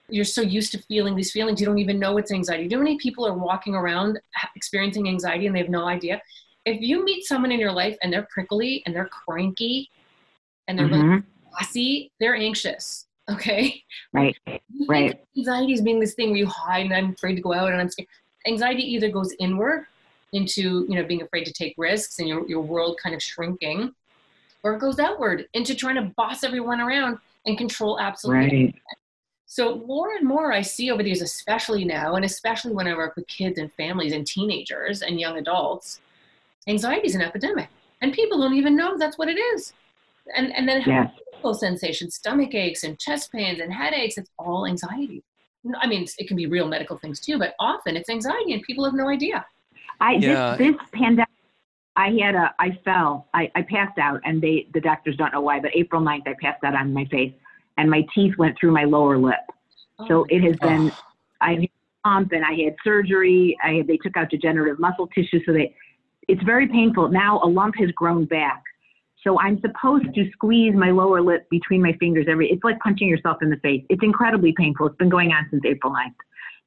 [0.09, 2.67] you're so used to feeling these feelings you don't even know it's anxiety.
[2.67, 4.19] Do you know many people are walking around
[4.55, 6.21] experiencing anxiety and they have no idea
[6.67, 9.89] if you meet someone in your life and they're prickly and they're cranky
[10.67, 11.09] and they're mm-hmm.
[11.09, 13.05] really bossy, they're anxious.
[13.29, 13.83] Okay.
[14.13, 14.37] Right.
[14.87, 15.19] Right.
[15.37, 17.81] Anxiety is being this thing where you hide and I'm afraid to go out and
[17.81, 18.07] I'm scared.
[18.47, 19.85] Anxiety either goes inward
[20.31, 23.93] into, you know, being afraid to take risks and your, your world kind of shrinking,
[24.63, 28.47] or it goes outward into trying to boss everyone around and control absolutely right.
[28.47, 28.81] Everything.
[29.45, 32.95] So more and more I see over the years, especially now, and especially when I
[32.95, 35.99] work with kids and families and teenagers and young adults,
[36.67, 37.69] anxiety is an epidemic
[38.01, 39.73] and people don't even know that's what it is
[40.35, 41.07] and and then yeah.
[41.31, 45.23] physical sensations stomach aches and chest pains and headaches it's all anxiety
[45.81, 48.83] i mean it can be real medical things too but often it's anxiety and people
[48.83, 49.45] have no idea
[49.99, 50.55] i yeah.
[50.57, 51.29] this, this pandemic
[51.95, 55.41] i had a i fell I, I passed out and they the doctors don't know
[55.41, 57.33] why but april 9th i passed out on my face
[57.77, 59.35] and my teeth went through my lower lip
[59.99, 60.07] oh.
[60.07, 60.99] so it has been oh.
[61.41, 61.67] i've
[62.07, 63.57] lump and I had surgery.
[63.63, 65.73] I had, they took out degenerative muscle tissue, so they,
[66.27, 67.09] it's very painful.
[67.09, 68.63] Now a lump has grown back.
[69.23, 73.07] So I'm supposed to squeeze my lower lip between my fingers every, it's like punching
[73.07, 73.83] yourself in the face.
[73.89, 74.87] It's incredibly painful.
[74.87, 76.13] It's been going on since April 9th.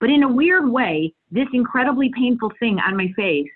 [0.00, 3.48] But in a weird way, this incredibly painful thing on my face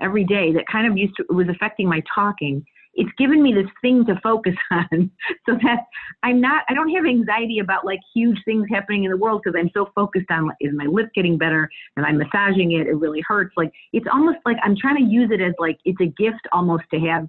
[0.00, 2.64] every day that kind of used to, was affecting my talking
[2.96, 5.10] it's given me this thing to focus on
[5.46, 5.84] so that
[6.22, 9.58] I'm not, I don't have anxiety about like huge things happening in the world because
[9.58, 12.86] I'm so focused on is my lip getting better and I'm massaging it.
[12.86, 13.54] It really hurts.
[13.56, 16.84] Like it's almost like I'm trying to use it as like it's a gift almost
[16.92, 17.28] to have.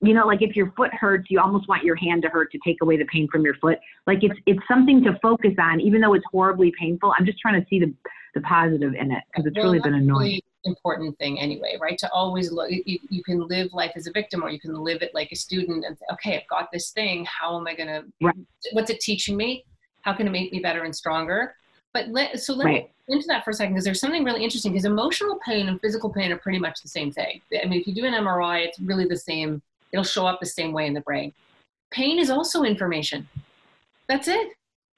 [0.00, 2.58] You know, like if your foot hurts, you almost want your hand to hurt to
[2.62, 3.78] take away the pain from your foot.
[4.06, 7.14] Like it's it's something to focus on, even though it's horribly painful.
[7.18, 7.94] I'm just trying to see the
[8.34, 11.98] the positive in it because it's well, really been annoying important thing anyway, right?
[11.98, 15.02] To always look, you, you, can live life as a victim or you can live
[15.02, 17.26] it like a student and say, okay, I've got this thing.
[17.26, 18.32] How am I going to,
[18.72, 19.64] what's it teaching me?
[20.02, 21.54] How can it make me better and stronger?
[21.92, 22.90] But let, so let right.
[23.08, 25.80] me into that for a second because there's something really interesting because emotional pain and
[25.80, 27.40] physical pain are pretty much the same thing.
[27.62, 29.62] I mean, if you do an MRI, it's really the same,
[29.92, 31.32] it'll show up the same way in the brain.
[31.90, 33.28] Pain is also information.
[34.08, 34.48] That's it.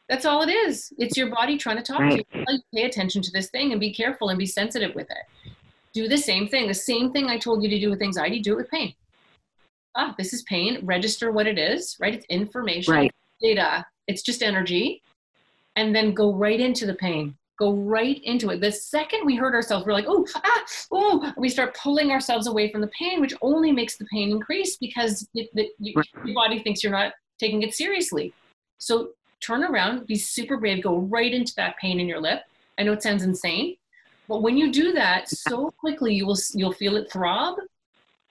[0.08, 0.92] That's all it is.
[0.98, 2.24] It's your body trying to talk right.
[2.32, 2.60] to you.
[2.72, 5.52] Pay attention to this thing and be careful and be sensitive with it
[5.96, 6.68] do the same thing.
[6.68, 8.94] The same thing I told you to do with anxiety, do it with pain.
[9.96, 10.84] Ah, this is pain.
[10.84, 12.12] Register what it is, right?
[12.12, 13.12] It's information, right.
[13.40, 13.86] data.
[14.06, 15.00] It's just energy.
[15.74, 17.34] And then go right into the pain.
[17.58, 18.60] Go right into it.
[18.60, 22.70] The second we hurt ourselves, we're like, oh, ah, oh, we start pulling ourselves away
[22.70, 26.06] from the pain, which only makes the pain increase because it, the, right.
[26.26, 28.34] your body thinks you're not taking it seriously.
[28.76, 32.42] So turn around, be super brave, go right into that pain in your lip.
[32.78, 33.76] I know it sounds insane,
[34.28, 37.58] but when you do that so quickly, you will you'll feel it throb,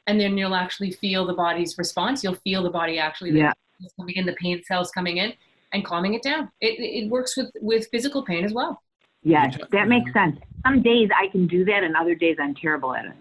[0.08, 2.24] and then you'll actually feel the body's response.
[2.24, 3.54] You'll feel the body actually yeah.
[3.98, 5.34] coming in, the pain cells coming in,
[5.74, 6.50] and calming it down.
[6.62, 8.82] It it works with with physical pain as well.
[9.24, 10.38] Yes, that makes sense.
[10.66, 13.14] Some days I can do that, and other days I'm terrible at it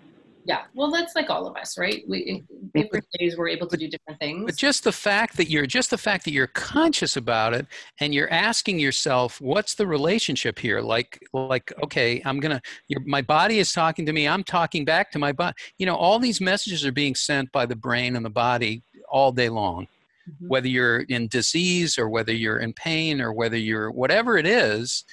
[0.44, 2.04] yeah well that's like all of us right?
[2.08, 4.44] We different days we're able to do different things.
[4.46, 7.66] But just the fact that you're just the fact that you're conscious about it
[8.00, 10.80] and you're asking yourself what's the relationship here?
[10.80, 15.10] Like like okay i'm gonna your, my body is talking to me i'm talking back
[15.10, 18.24] to my body you know all these messages are being sent by the brain and
[18.24, 19.86] the body all day long.
[20.28, 20.48] Mm-hmm.
[20.48, 25.04] whether you're in disease or whether you're in pain or whether you're whatever it is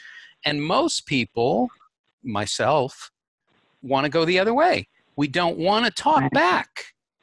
[0.46, 1.70] and most people
[2.24, 3.12] myself
[3.82, 4.88] want to go the other way
[5.22, 6.32] we don't want to talk right.
[6.32, 6.70] back.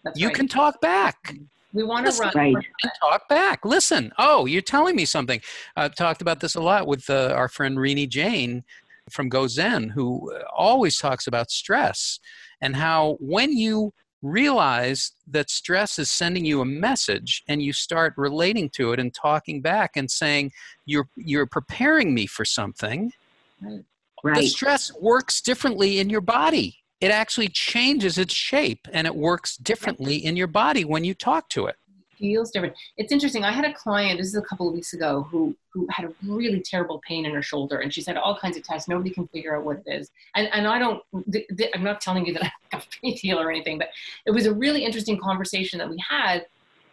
[0.05, 0.37] That's you right.
[0.37, 1.35] can talk back.
[1.73, 2.33] We want to run.
[2.33, 2.55] Right.
[3.01, 3.65] Talk back.
[3.65, 4.13] Listen.
[4.19, 5.41] Oh, you're telling me something.
[5.75, 8.63] I've talked about this a lot with uh, our friend Renee Jain
[9.11, 12.21] from GoZen, who always talks about stress
[12.61, 13.93] and how when you
[14.23, 19.13] realize that stress is sending you a message and you start relating to it and
[19.13, 20.53] talking back and saying
[20.87, 23.13] you're you're preparing me for something
[24.25, 24.35] right.
[24.35, 29.57] the stress works differently in your body it actually changes its shape and it works
[29.57, 31.77] differently in your body when you talk to it.
[32.19, 32.75] Feels different.
[32.97, 35.87] It's interesting i had a client this is a couple of weeks ago who who
[35.89, 38.89] had a really terrible pain in her shoulder and she's had all kinds of tests
[38.89, 40.11] nobody can figure out what it is.
[40.35, 42.43] And and i don't th- th- i'm not telling you that
[42.73, 43.91] i'm a pain healer or anything but
[44.27, 46.47] it was a really interesting conversation that we had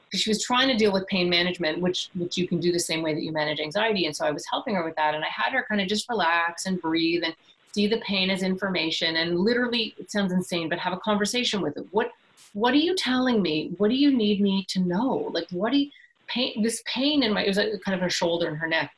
[0.06, 2.80] because she was trying to deal with pain management which which you can do the
[2.80, 5.24] same way that you manage anxiety and so i was helping her with that and
[5.24, 7.36] i had her kind of just relax and breathe and
[7.76, 11.76] see the pain as information and literally it sounds insane but have a conversation with
[11.78, 11.86] it.
[11.91, 12.11] What
[12.53, 13.71] what are you telling me?
[13.78, 15.30] What do you need me to know?
[15.34, 15.91] Like what do you
[16.28, 18.91] pain this pain in my it was like kind of her shoulder and her neck.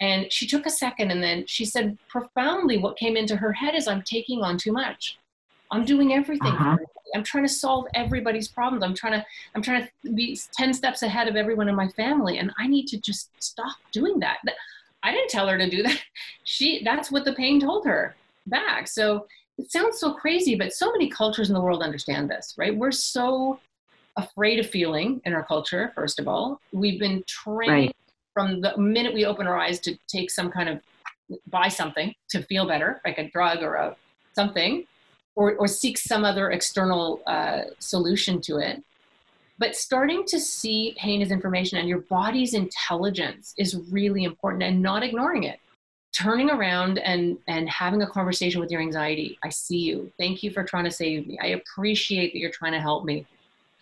[0.00, 3.74] And she took a second and then she said profoundly what came into her head
[3.76, 5.18] is i'm taking on too much.
[5.70, 6.78] I'm doing everything uh-huh.
[7.14, 8.82] i'm trying to solve everybody's problems.
[8.82, 12.38] I'm trying to i'm trying to be 10 steps ahead of everyone in my family.
[12.38, 14.38] And i need to just stop doing that
[15.02, 16.00] I didn't tell her to do that.
[16.44, 18.88] She that's what the pain told her back.
[18.88, 19.26] So
[19.56, 22.76] it sounds so crazy, but so many cultures in the world understand this, right?
[22.76, 23.60] We're so
[24.16, 26.60] afraid of feeling in our culture, first of all.
[26.72, 27.96] We've been trained right.
[28.34, 30.80] from the minute we open our eyes to take some kind of
[31.46, 33.96] buy something to feel better, like a drug or a
[34.34, 34.84] something,
[35.36, 38.82] or, or seek some other external uh, solution to it.
[39.60, 44.80] But starting to see pain as information and your body's intelligence is really important and
[44.80, 45.60] not ignoring it.
[46.12, 49.38] Turning around and, and having a conversation with your anxiety.
[49.44, 50.10] I see you.
[50.18, 51.38] Thank you for trying to save me.
[51.42, 53.26] I appreciate that you're trying to help me.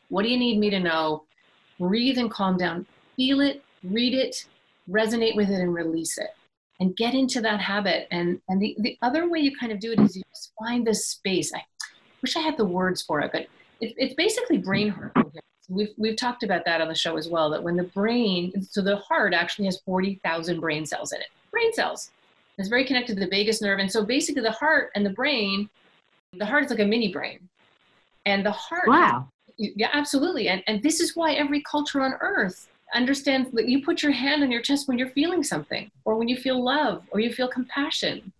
[0.09, 1.23] What do you need me to know?
[1.79, 2.85] Breathe and calm down.
[3.15, 4.47] Feel it, read it,
[4.91, 6.31] resonate with it, and release it.
[6.81, 8.09] And get into that habit.
[8.11, 10.85] And, and the, the other way you kind of do it is you just find
[10.85, 11.55] this space.
[11.55, 11.63] I
[12.21, 13.43] wish I had the words for it, but
[13.81, 14.91] it, it's basically brain
[15.69, 18.81] we've, we've talked about that on the show as well that when the brain so
[18.81, 22.11] the heart actually has 40,000 brain cells in it brain cells
[22.59, 23.79] It's very connected to the vagus nerve.
[23.79, 25.69] And so basically, the heart and the brain,
[26.37, 27.39] the heart is like a mini brain.
[28.27, 28.89] And the heart.
[28.89, 29.29] Wow.
[29.57, 30.49] Yeah, absolutely.
[30.49, 34.43] And, and this is why every culture on earth understands that you put your hand
[34.43, 37.49] on your chest when you're feeling something, or when you feel love, or you feel
[37.49, 38.33] compassion.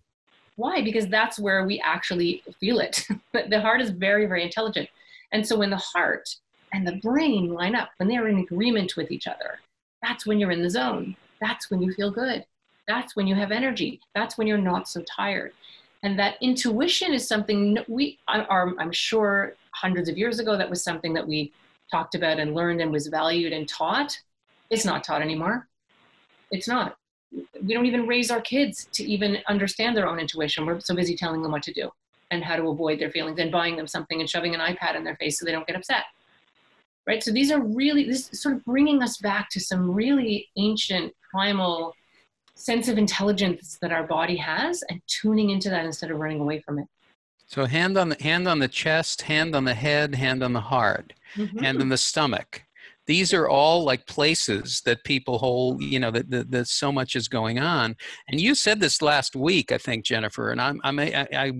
[0.55, 0.81] Why?
[0.81, 3.05] Because that's where we actually feel it.
[3.31, 4.89] But the heart is very, very intelligent.
[5.31, 6.35] And so when the heart
[6.73, 9.59] and the brain line up, when they're in agreement with each other,
[10.01, 11.15] that's when you're in the zone.
[11.41, 12.45] That's when you feel good.
[12.87, 13.99] That's when you have energy.
[14.15, 15.53] That's when you're not so tired.
[16.03, 20.83] And that intuition is something we are, I'm sure, hundreds of years ago, that was
[20.83, 21.51] something that we
[21.91, 24.17] talked about and learned and was valued and taught.
[24.69, 25.67] It's not taught anymore.
[26.51, 26.97] It's not.
[27.31, 30.65] We don't even raise our kids to even understand their own intuition.
[30.65, 31.91] We're so busy telling them what to do
[32.31, 35.03] and how to avoid their feelings and buying them something and shoving an iPad in
[35.03, 36.05] their face so they don't get upset.
[37.07, 37.23] Right?
[37.23, 41.13] So these are really, this is sort of bringing us back to some really ancient,
[41.31, 41.93] primal
[42.55, 46.59] sense of intelligence that our body has and tuning into that instead of running away
[46.61, 46.85] from it.
[47.47, 50.61] So hand on the hand on the chest, hand on the head, hand on the
[50.61, 51.57] heart, mm-hmm.
[51.57, 52.61] hand on the stomach
[53.09, 57.15] these are all like places that people hold you know that, that, that, so much
[57.15, 57.95] is going on.
[58.27, 61.51] And you said this last week i think jennifer and I'm, I'm, I, I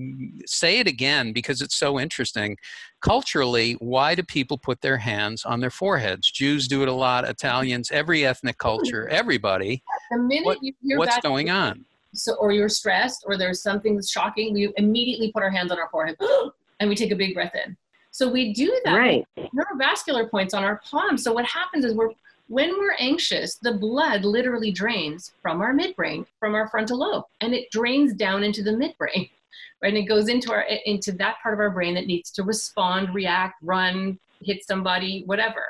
[0.45, 2.55] say it again because it's so interesting.
[3.01, 6.29] Culturally why do people put their hands on their foreheads?
[6.31, 9.81] Jews do it a lot italians every ethnic culture everybody.
[10.11, 11.83] The minute what, you hear what's going on?
[12.13, 15.89] so or you're stressed or there's something shocking we immediately put our hands on our
[15.89, 16.15] forehead
[16.79, 17.75] and we take a big breath in
[18.19, 18.97] so we do that.
[18.97, 19.25] Right.
[19.37, 21.23] Neurovascular points on our palms.
[21.23, 22.09] So what happens is we're
[22.49, 27.53] when we're anxious, the blood literally drains from our midbrain, from our frontal lobe, and
[27.53, 29.29] it drains down into the midbrain.
[29.81, 29.93] Right?
[29.93, 33.15] And it goes into our into that part of our brain that needs to respond,
[33.15, 35.63] react, run, hit somebody, whatever.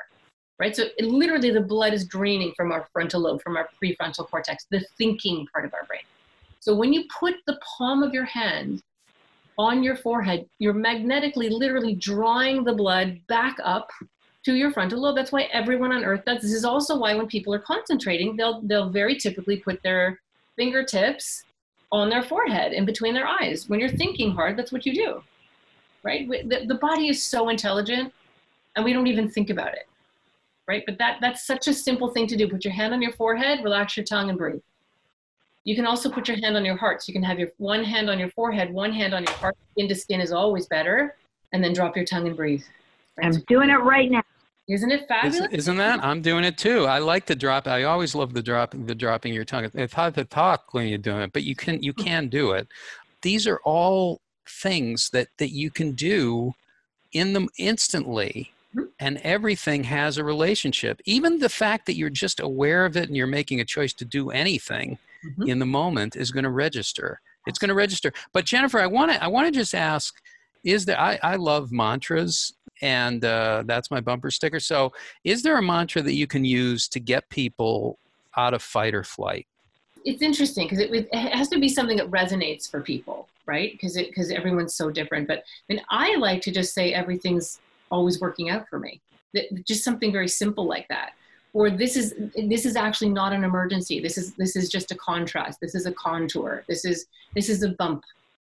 [0.58, 0.74] Right?
[0.74, 4.66] So it, literally the blood is draining from our frontal lobe, from our prefrontal cortex,
[4.68, 6.02] the thinking part of our brain.
[6.58, 8.82] So when you put the palm of your hand
[9.60, 13.90] on your forehead, you're magnetically, literally drawing the blood back up
[14.42, 15.16] to your frontal lobe.
[15.16, 16.40] That's why everyone on earth does.
[16.40, 20.18] This is also why when people are concentrating, they'll they'll very typically put their
[20.56, 21.44] fingertips
[21.92, 23.68] on their forehead in between their eyes.
[23.68, 25.22] When you're thinking hard, that's what you do.
[26.02, 26.26] Right?
[26.26, 28.14] The, the body is so intelligent
[28.76, 29.86] and we don't even think about it.
[30.66, 30.84] Right?
[30.86, 32.48] But that that's such a simple thing to do.
[32.48, 34.62] Put your hand on your forehead, relax your tongue and breathe.
[35.64, 37.02] You can also put your hand on your heart.
[37.02, 39.56] So you can have your one hand on your forehead, one hand on your heart.
[39.72, 41.16] Skin to skin is always better.
[41.52, 42.62] And then drop your tongue and breathe.
[43.16, 43.26] Right?
[43.26, 44.22] I'm doing it right now.
[44.68, 45.48] Isn't it fabulous?
[45.50, 46.02] Isn't that?
[46.04, 46.86] I'm doing it too.
[46.86, 47.66] I like to drop.
[47.66, 49.68] I always love the dropping, the dropping your tongue.
[49.74, 52.68] It's hard to talk when you're doing it, but you can you can do it.
[53.22, 56.54] These are all things that that you can do
[57.12, 58.86] in them instantly mm-hmm.
[58.98, 63.16] and everything has a relationship even the fact that you're just aware of it and
[63.16, 65.48] you're making a choice to do anything mm-hmm.
[65.48, 67.20] in the moment is going to register.
[67.46, 68.12] It's going to register.
[68.32, 70.20] But Jennifer, I want to I want to just ask:
[70.64, 71.00] Is there?
[71.00, 72.52] I, I love mantras,
[72.82, 74.60] and uh, that's my bumper sticker.
[74.60, 74.92] So,
[75.24, 77.98] is there a mantra that you can use to get people
[78.36, 79.46] out of fight or flight?
[80.04, 83.72] It's interesting because it, it has to be something that resonates for people, right?
[83.72, 85.28] Because it because everyone's so different.
[85.28, 87.58] But and I like to just say everything's
[87.90, 89.00] always working out for me.
[89.66, 91.12] Just something very simple like that
[91.52, 94.00] or this is this is actually not an emergency.
[94.00, 95.60] This is this is just a contrast.
[95.60, 96.64] This is a contour.
[96.68, 98.04] This is this is a bump.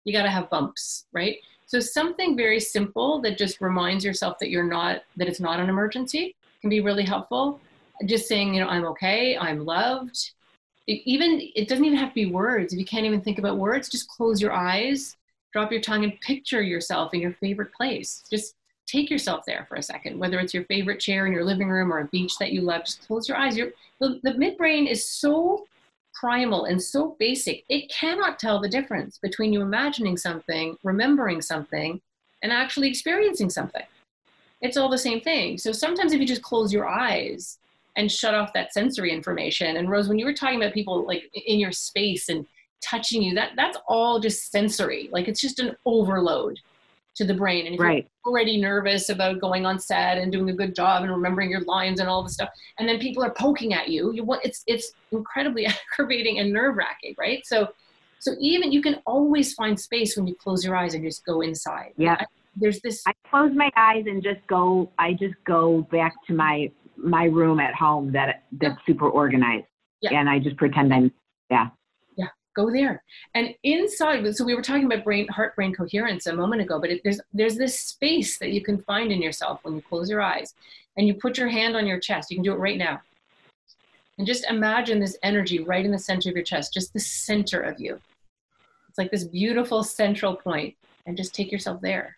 [0.05, 1.39] You got to have bumps right?
[1.67, 5.69] So something very simple that just reminds yourself that you're not that it's not an
[5.69, 7.61] emergency can be really helpful.
[8.07, 10.33] Just saying you know i'm okay i'm loved.
[10.87, 12.73] It, even it doesn't even have to be words.
[12.73, 15.17] If you can't even think about words just close your eyes
[15.53, 18.23] drop your tongue and picture yourself in your favorite place.
[18.31, 18.55] Just
[18.91, 21.93] take yourself there for a second, whether it's your favorite chair in your living room
[21.93, 23.57] or a beach that you love, just close your eyes.
[23.57, 25.67] The, the midbrain is so
[26.21, 32.01] primal and so basic, it cannot tell the difference between you imagining something, remembering something,
[32.43, 33.85] and actually experiencing something.
[34.61, 35.57] It's all the same thing.
[35.57, 37.59] So sometimes if you just close your eyes
[37.97, 41.25] and shut off that sensory information, and Rose, when you were talking about people like
[41.47, 42.47] in your space and
[42.83, 45.09] touching you, that that's all just sensory.
[45.13, 46.59] Like it's just an overload
[47.17, 47.67] to the brain.
[47.67, 48.09] And if right.
[48.25, 51.63] you're already nervous about going on set and doing a good job and remembering your
[51.63, 54.63] lines and all this stuff, and then people are poking at you, you want it's
[54.67, 57.45] it's incredibly aggravating and nerve wracking, right?
[57.47, 57.69] So
[58.19, 61.41] so even you can always find space when you close your eyes and just go
[61.41, 61.93] inside.
[61.97, 62.17] Yeah.
[62.21, 66.35] I, there's this I close my eyes and just go I just go back to
[66.35, 68.87] my my room at home that that's yeah.
[68.87, 69.67] super organized.
[70.03, 70.19] Yeah.
[70.19, 71.13] And I just pretend I'm
[71.51, 71.69] yeah
[72.55, 73.03] go there
[73.35, 76.91] and inside so we were talking about brain heart brain coherence a moment ago but
[76.91, 80.23] it, there's there's this space that you can find in yourself when you close your
[80.23, 80.55] eyes
[80.97, 83.01] and you put your hand on your chest you can do it right now
[84.19, 87.61] and just imagine this energy right in the center of your chest just the center
[87.61, 88.01] of you
[88.89, 90.75] It's like this beautiful central point,
[91.07, 92.17] and just take yourself there.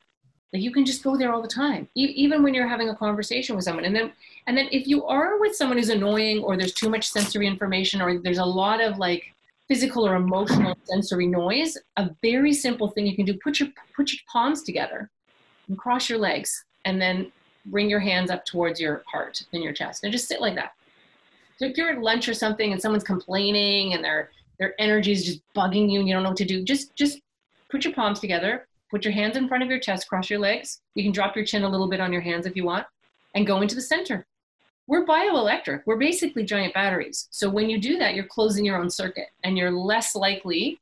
[0.53, 2.97] Like you can just go there all the time, e- even when you're having a
[2.97, 3.85] conversation with someone.
[3.85, 4.13] And then,
[4.47, 8.01] and then if you are with someone who's annoying, or there's too much sensory information,
[8.03, 9.35] or there's a lot of like
[9.69, 14.13] physical or emotional sensory noise, a very simple thing you can do: put your put
[14.13, 15.11] your palms together
[15.69, 17.33] and cross your legs, and then
[17.67, 20.73] bring your hands up towards your heart and your chest, and just sit like that.
[21.59, 25.25] So if you're at lunch or something and someone's complaining and their their energy is
[25.25, 27.21] just bugging you and you don't know what to do, just just
[27.71, 30.83] put your palms together, Put your hands in front of your chest, cross your legs.
[30.95, 32.87] You can drop your chin a little bit on your hands if you want,
[33.35, 34.27] and go into the center.
[34.87, 35.83] We're bioelectric.
[35.87, 37.29] We're basically giant batteries.
[37.31, 40.81] So when you do that, you're closing your own circuit and you're less likely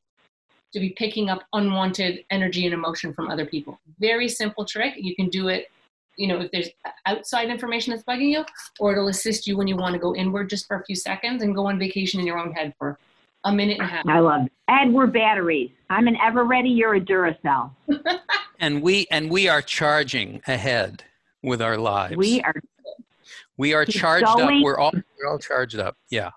[0.72, 3.78] to be picking up unwanted energy and emotion from other people.
[3.98, 4.94] Very simple trick.
[4.96, 5.70] You can do it,
[6.16, 6.68] you know, if there's
[7.06, 8.44] outside information that's bugging you,
[8.78, 11.42] or it'll assist you when you want to go inward just for a few seconds
[11.42, 12.98] and go on vacation in your own head for
[13.44, 14.06] a minute and a half.
[14.06, 14.52] I love it.
[14.68, 15.70] And we're batteries.
[15.88, 16.76] I'm an Eveready.
[16.76, 17.70] You're a Duracell.
[18.60, 21.04] and we and we are charging ahead
[21.42, 22.16] with our lives.
[22.16, 22.54] We are.
[23.60, 24.60] We are charged going.
[24.60, 24.64] up.
[24.64, 25.94] We're all we're all charged up.
[26.10, 26.30] Yeah.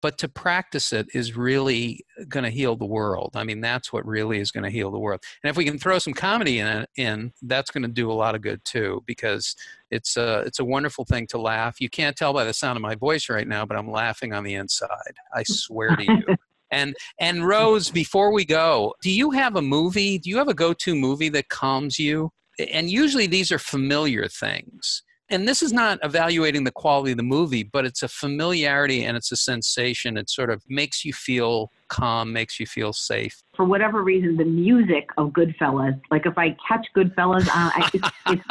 [0.00, 3.32] but to practice it is really going to heal the world.
[3.34, 5.22] I mean, that's what really is going to heal the world.
[5.42, 8.34] And if we can throw some comedy in, in that's going to do a lot
[8.34, 9.56] of good too, because
[9.90, 11.80] it's a it's a wonderful thing to laugh.
[11.80, 14.44] You can't tell by the sound of my voice right now, but I'm laughing on
[14.44, 15.14] the inside.
[15.34, 16.24] I swear to you.
[16.70, 20.18] And and Rose, before we go, do you have a movie?
[20.18, 22.30] Do you have a go-to movie that calms you?
[22.58, 25.02] and usually these are familiar things.
[25.30, 29.16] And this is not evaluating the quality of the movie, but it's a familiarity and
[29.16, 30.16] it's a sensation.
[30.16, 33.42] It sort of makes you feel calm, makes you feel safe.
[33.54, 38.08] For whatever reason, the music of Goodfellas, like if I catch Goodfellas on, I, it's,
[38.26, 38.42] it's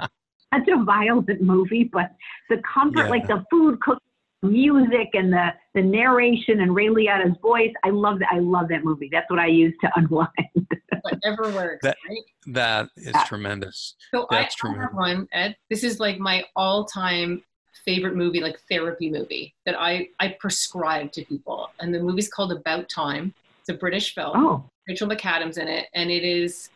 [0.54, 2.10] such a violent movie, but
[2.50, 3.10] the comfort, yeah.
[3.10, 4.02] like the food cooking
[4.42, 8.28] music and the, the narration and Ray Liotta's voice, I love that.
[8.30, 9.08] I love that movie.
[9.10, 10.77] That's what I use to unwind
[11.10, 11.80] whatever works.
[11.82, 12.22] That, right?
[12.46, 13.94] that is tremendous.
[14.12, 14.88] So That's I, tremendous.
[14.88, 15.56] have one, Ed.
[15.70, 17.42] This is like my all-time
[17.84, 22.52] favorite movie, like therapy movie that I I prescribe to people, and the movie's called
[22.52, 23.32] About Time.
[23.60, 24.32] It's a British film.
[24.36, 24.70] Oh.
[24.88, 26.70] Rachel McAdams in it, and it is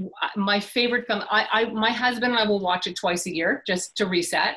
[0.00, 1.22] uh, my favorite film.
[1.30, 4.56] I, I my husband and I will watch it twice a year just to reset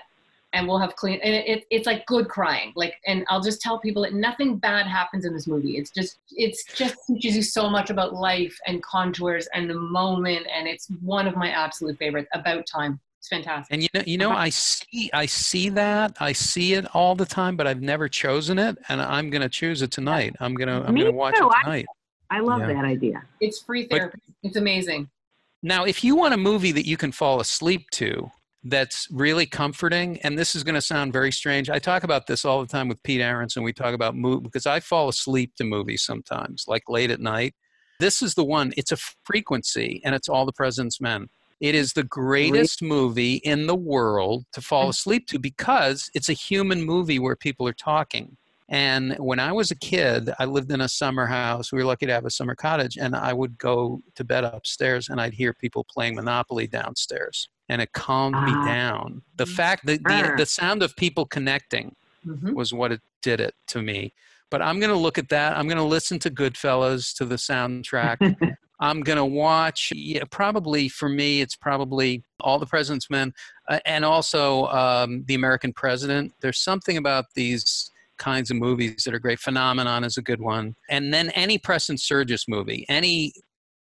[0.53, 3.61] and we'll have clean and it, it, it's like good crying like and i'll just
[3.61, 5.77] tell people that nothing bad happens in this movie.
[5.77, 10.47] It's just it's just teaches you so much about life and contours and the moment
[10.53, 12.29] and it's one of my absolute favorites.
[12.33, 12.99] About time.
[13.19, 13.73] It's fantastic.
[13.73, 16.15] And you know you know i see i see that.
[16.19, 19.49] I see it all the time but i've never chosen it and i'm going to
[19.49, 20.35] choose it tonight.
[20.39, 21.47] I'm going to i'm going to watch too.
[21.47, 21.85] it tonight.
[22.29, 22.73] I, I love yeah.
[22.73, 23.23] that idea.
[23.39, 24.19] It's free therapy.
[24.25, 25.09] But, it's amazing.
[25.63, 28.31] Now if you want a movie that you can fall asleep to
[28.63, 30.19] that's really comforting.
[30.21, 31.69] And this is going to sound very strange.
[31.69, 33.63] I talk about this all the time with Pete Aronson.
[33.63, 37.55] We talk about movie because I fall asleep to movies sometimes, like late at night.
[37.99, 41.27] This is the one, it's a frequency, and it's All the President's Men.
[41.59, 44.89] It is the greatest movie in the world to fall mm.
[44.89, 48.37] asleep to because it's a human movie where people are talking.
[48.69, 51.71] And when I was a kid, I lived in a summer house.
[51.71, 55.09] We were lucky to have a summer cottage, and I would go to bed upstairs
[55.09, 58.65] and I'd hear people playing Monopoly downstairs and it calmed me ah.
[58.65, 59.21] down.
[59.37, 61.95] The fact that the, the sound of people connecting
[62.27, 62.53] mm-hmm.
[62.53, 64.13] was what it did it to me.
[64.49, 65.57] But I'm going to look at that.
[65.57, 68.35] I'm going to listen to Goodfellas to the soundtrack.
[68.81, 73.31] I'm going to watch, yeah, probably for me, it's probably All the President's Men
[73.69, 76.33] uh, and also um, The American President.
[76.41, 79.39] There's something about these kinds of movies that are great.
[79.39, 80.75] Phenomenon is a good one.
[80.89, 83.31] And then any Preston Sturges movie, any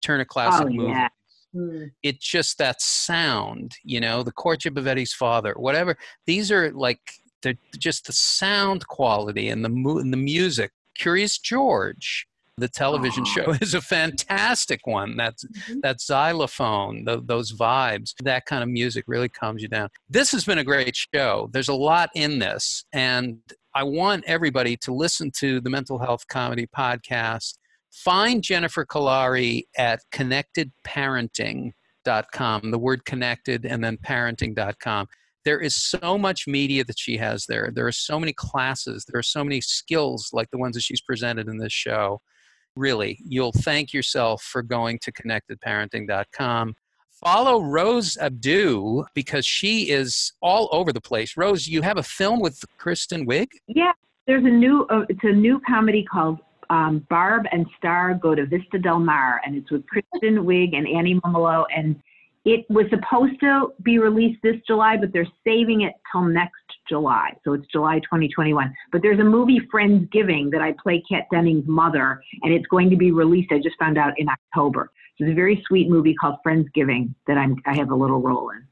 [0.01, 0.91] Turner Classic oh, movie.
[0.91, 1.09] Yeah.
[1.55, 1.91] Mm.
[2.03, 5.97] It's just that sound, you know, the courtship of Eddie's father, whatever.
[6.27, 7.01] These are like
[7.43, 10.73] they're just the sound quality and the mu- and the music.
[10.97, 12.27] Curious George,
[12.57, 15.17] the television show, is a fantastic one.
[15.17, 15.81] That's mm-hmm.
[15.83, 19.91] that xylophone, the, those vibes, that kind of music really calms you down.
[20.09, 21.51] This has been a great show.
[21.53, 23.39] There's a lot in this, and
[23.75, 27.59] I want everybody to listen to the Mental Health Comedy Podcast.
[27.95, 35.07] Find Jennifer Kolari at connectedparenting.com, the word connected and then parenting.com.
[35.45, 37.71] There is so much media that she has there.
[37.73, 39.05] There are so many classes.
[39.07, 42.21] There are so many skills like the ones that she's presented in this show.
[42.77, 46.75] Really, you'll thank yourself for going to connectedparenting.com
[47.25, 51.37] follow Rose Abdoo because she is all over the place.
[51.37, 53.49] Rose, you have a film with Kristen Wiig?
[53.67, 53.93] Yeah,
[54.27, 56.39] there's a new uh, it's a new comedy called
[56.71, 60.87] um, Barb and Star Go to Vista Del Mar, and it's with Kristen Wiig and
[60.87, 62.01] Annie Mumolo, and
[62.45, 67.31] it was supposed to be released this July, but they're saving it till next July.
[67.43, 68.73] So it's July 2021.
[68.93, 72.97] But there's a movie, Friendsgiving, that I play Kat Dennings' mother, and it's going to
[72.97, 74.91] be released, I just found out, in October.
[75.19, 78.67] It's a very sweet movie called Friendsgiving that I'm, I have a little role in.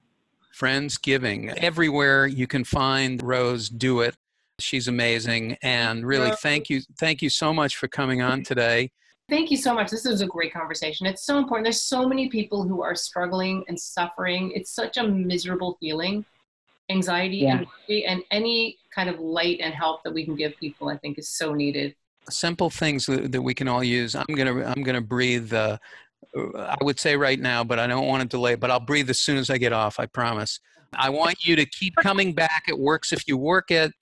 [0.55, 1.55] Friendsgiving.
[1.57, 4.16] Everywhere you can find Rose, do it.
[4.63, 5.57] She's amazing.
[5.63, 6.81] And really, thank you.
[6.99, 8.91] Thank you so much for coming on today.
[9.29, 9.91] Thank you so much.
[9.91, 11.07] This is a great conversation.
[11.07, 11.65] It's so important.
[11.65, 14.53] There's so many people who are struggling and suffering.
[14.55, 16.25] It's such a miserable feeling.
[16.91, 17.63] Anxiety yeah.
[17.89, 21.19] and, and any kind of light and help that we can give people, I think,
[21.19, 21.95] is so needed
[22.31, 24.15] simple things that we can all use.
[24.15, 25.77] I'm gonna I'm gonna breathe uh,
[26.35, 29.19] I would say right now, but I don't want to delay, but I'll breathe as
[29.19, 30.61] soon as I get off, I promise.
[30.95, 32.65] I want you to keep coming back.
[32.69, 33.93] It works if you work it.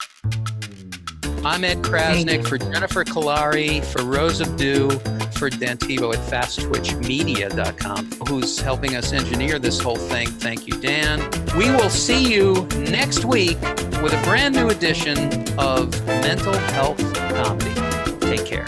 [1.43, 4.91] I'm Ed Crasnick for Jennifer Kolari, for Rose Abdoo,
[5.31, 10.27] for Dan Tebow at FastTwitchMedia.com, who's helping us engineer this whole thing.
[10.27, 11.19] Thank you, Dan.
[11.57, 13.59] We will see you next week
[14.03, 15.17] with a brand new edition
[15.57, 17.73] of Mental Health Comedy.
[18.19, 18.65] Take care.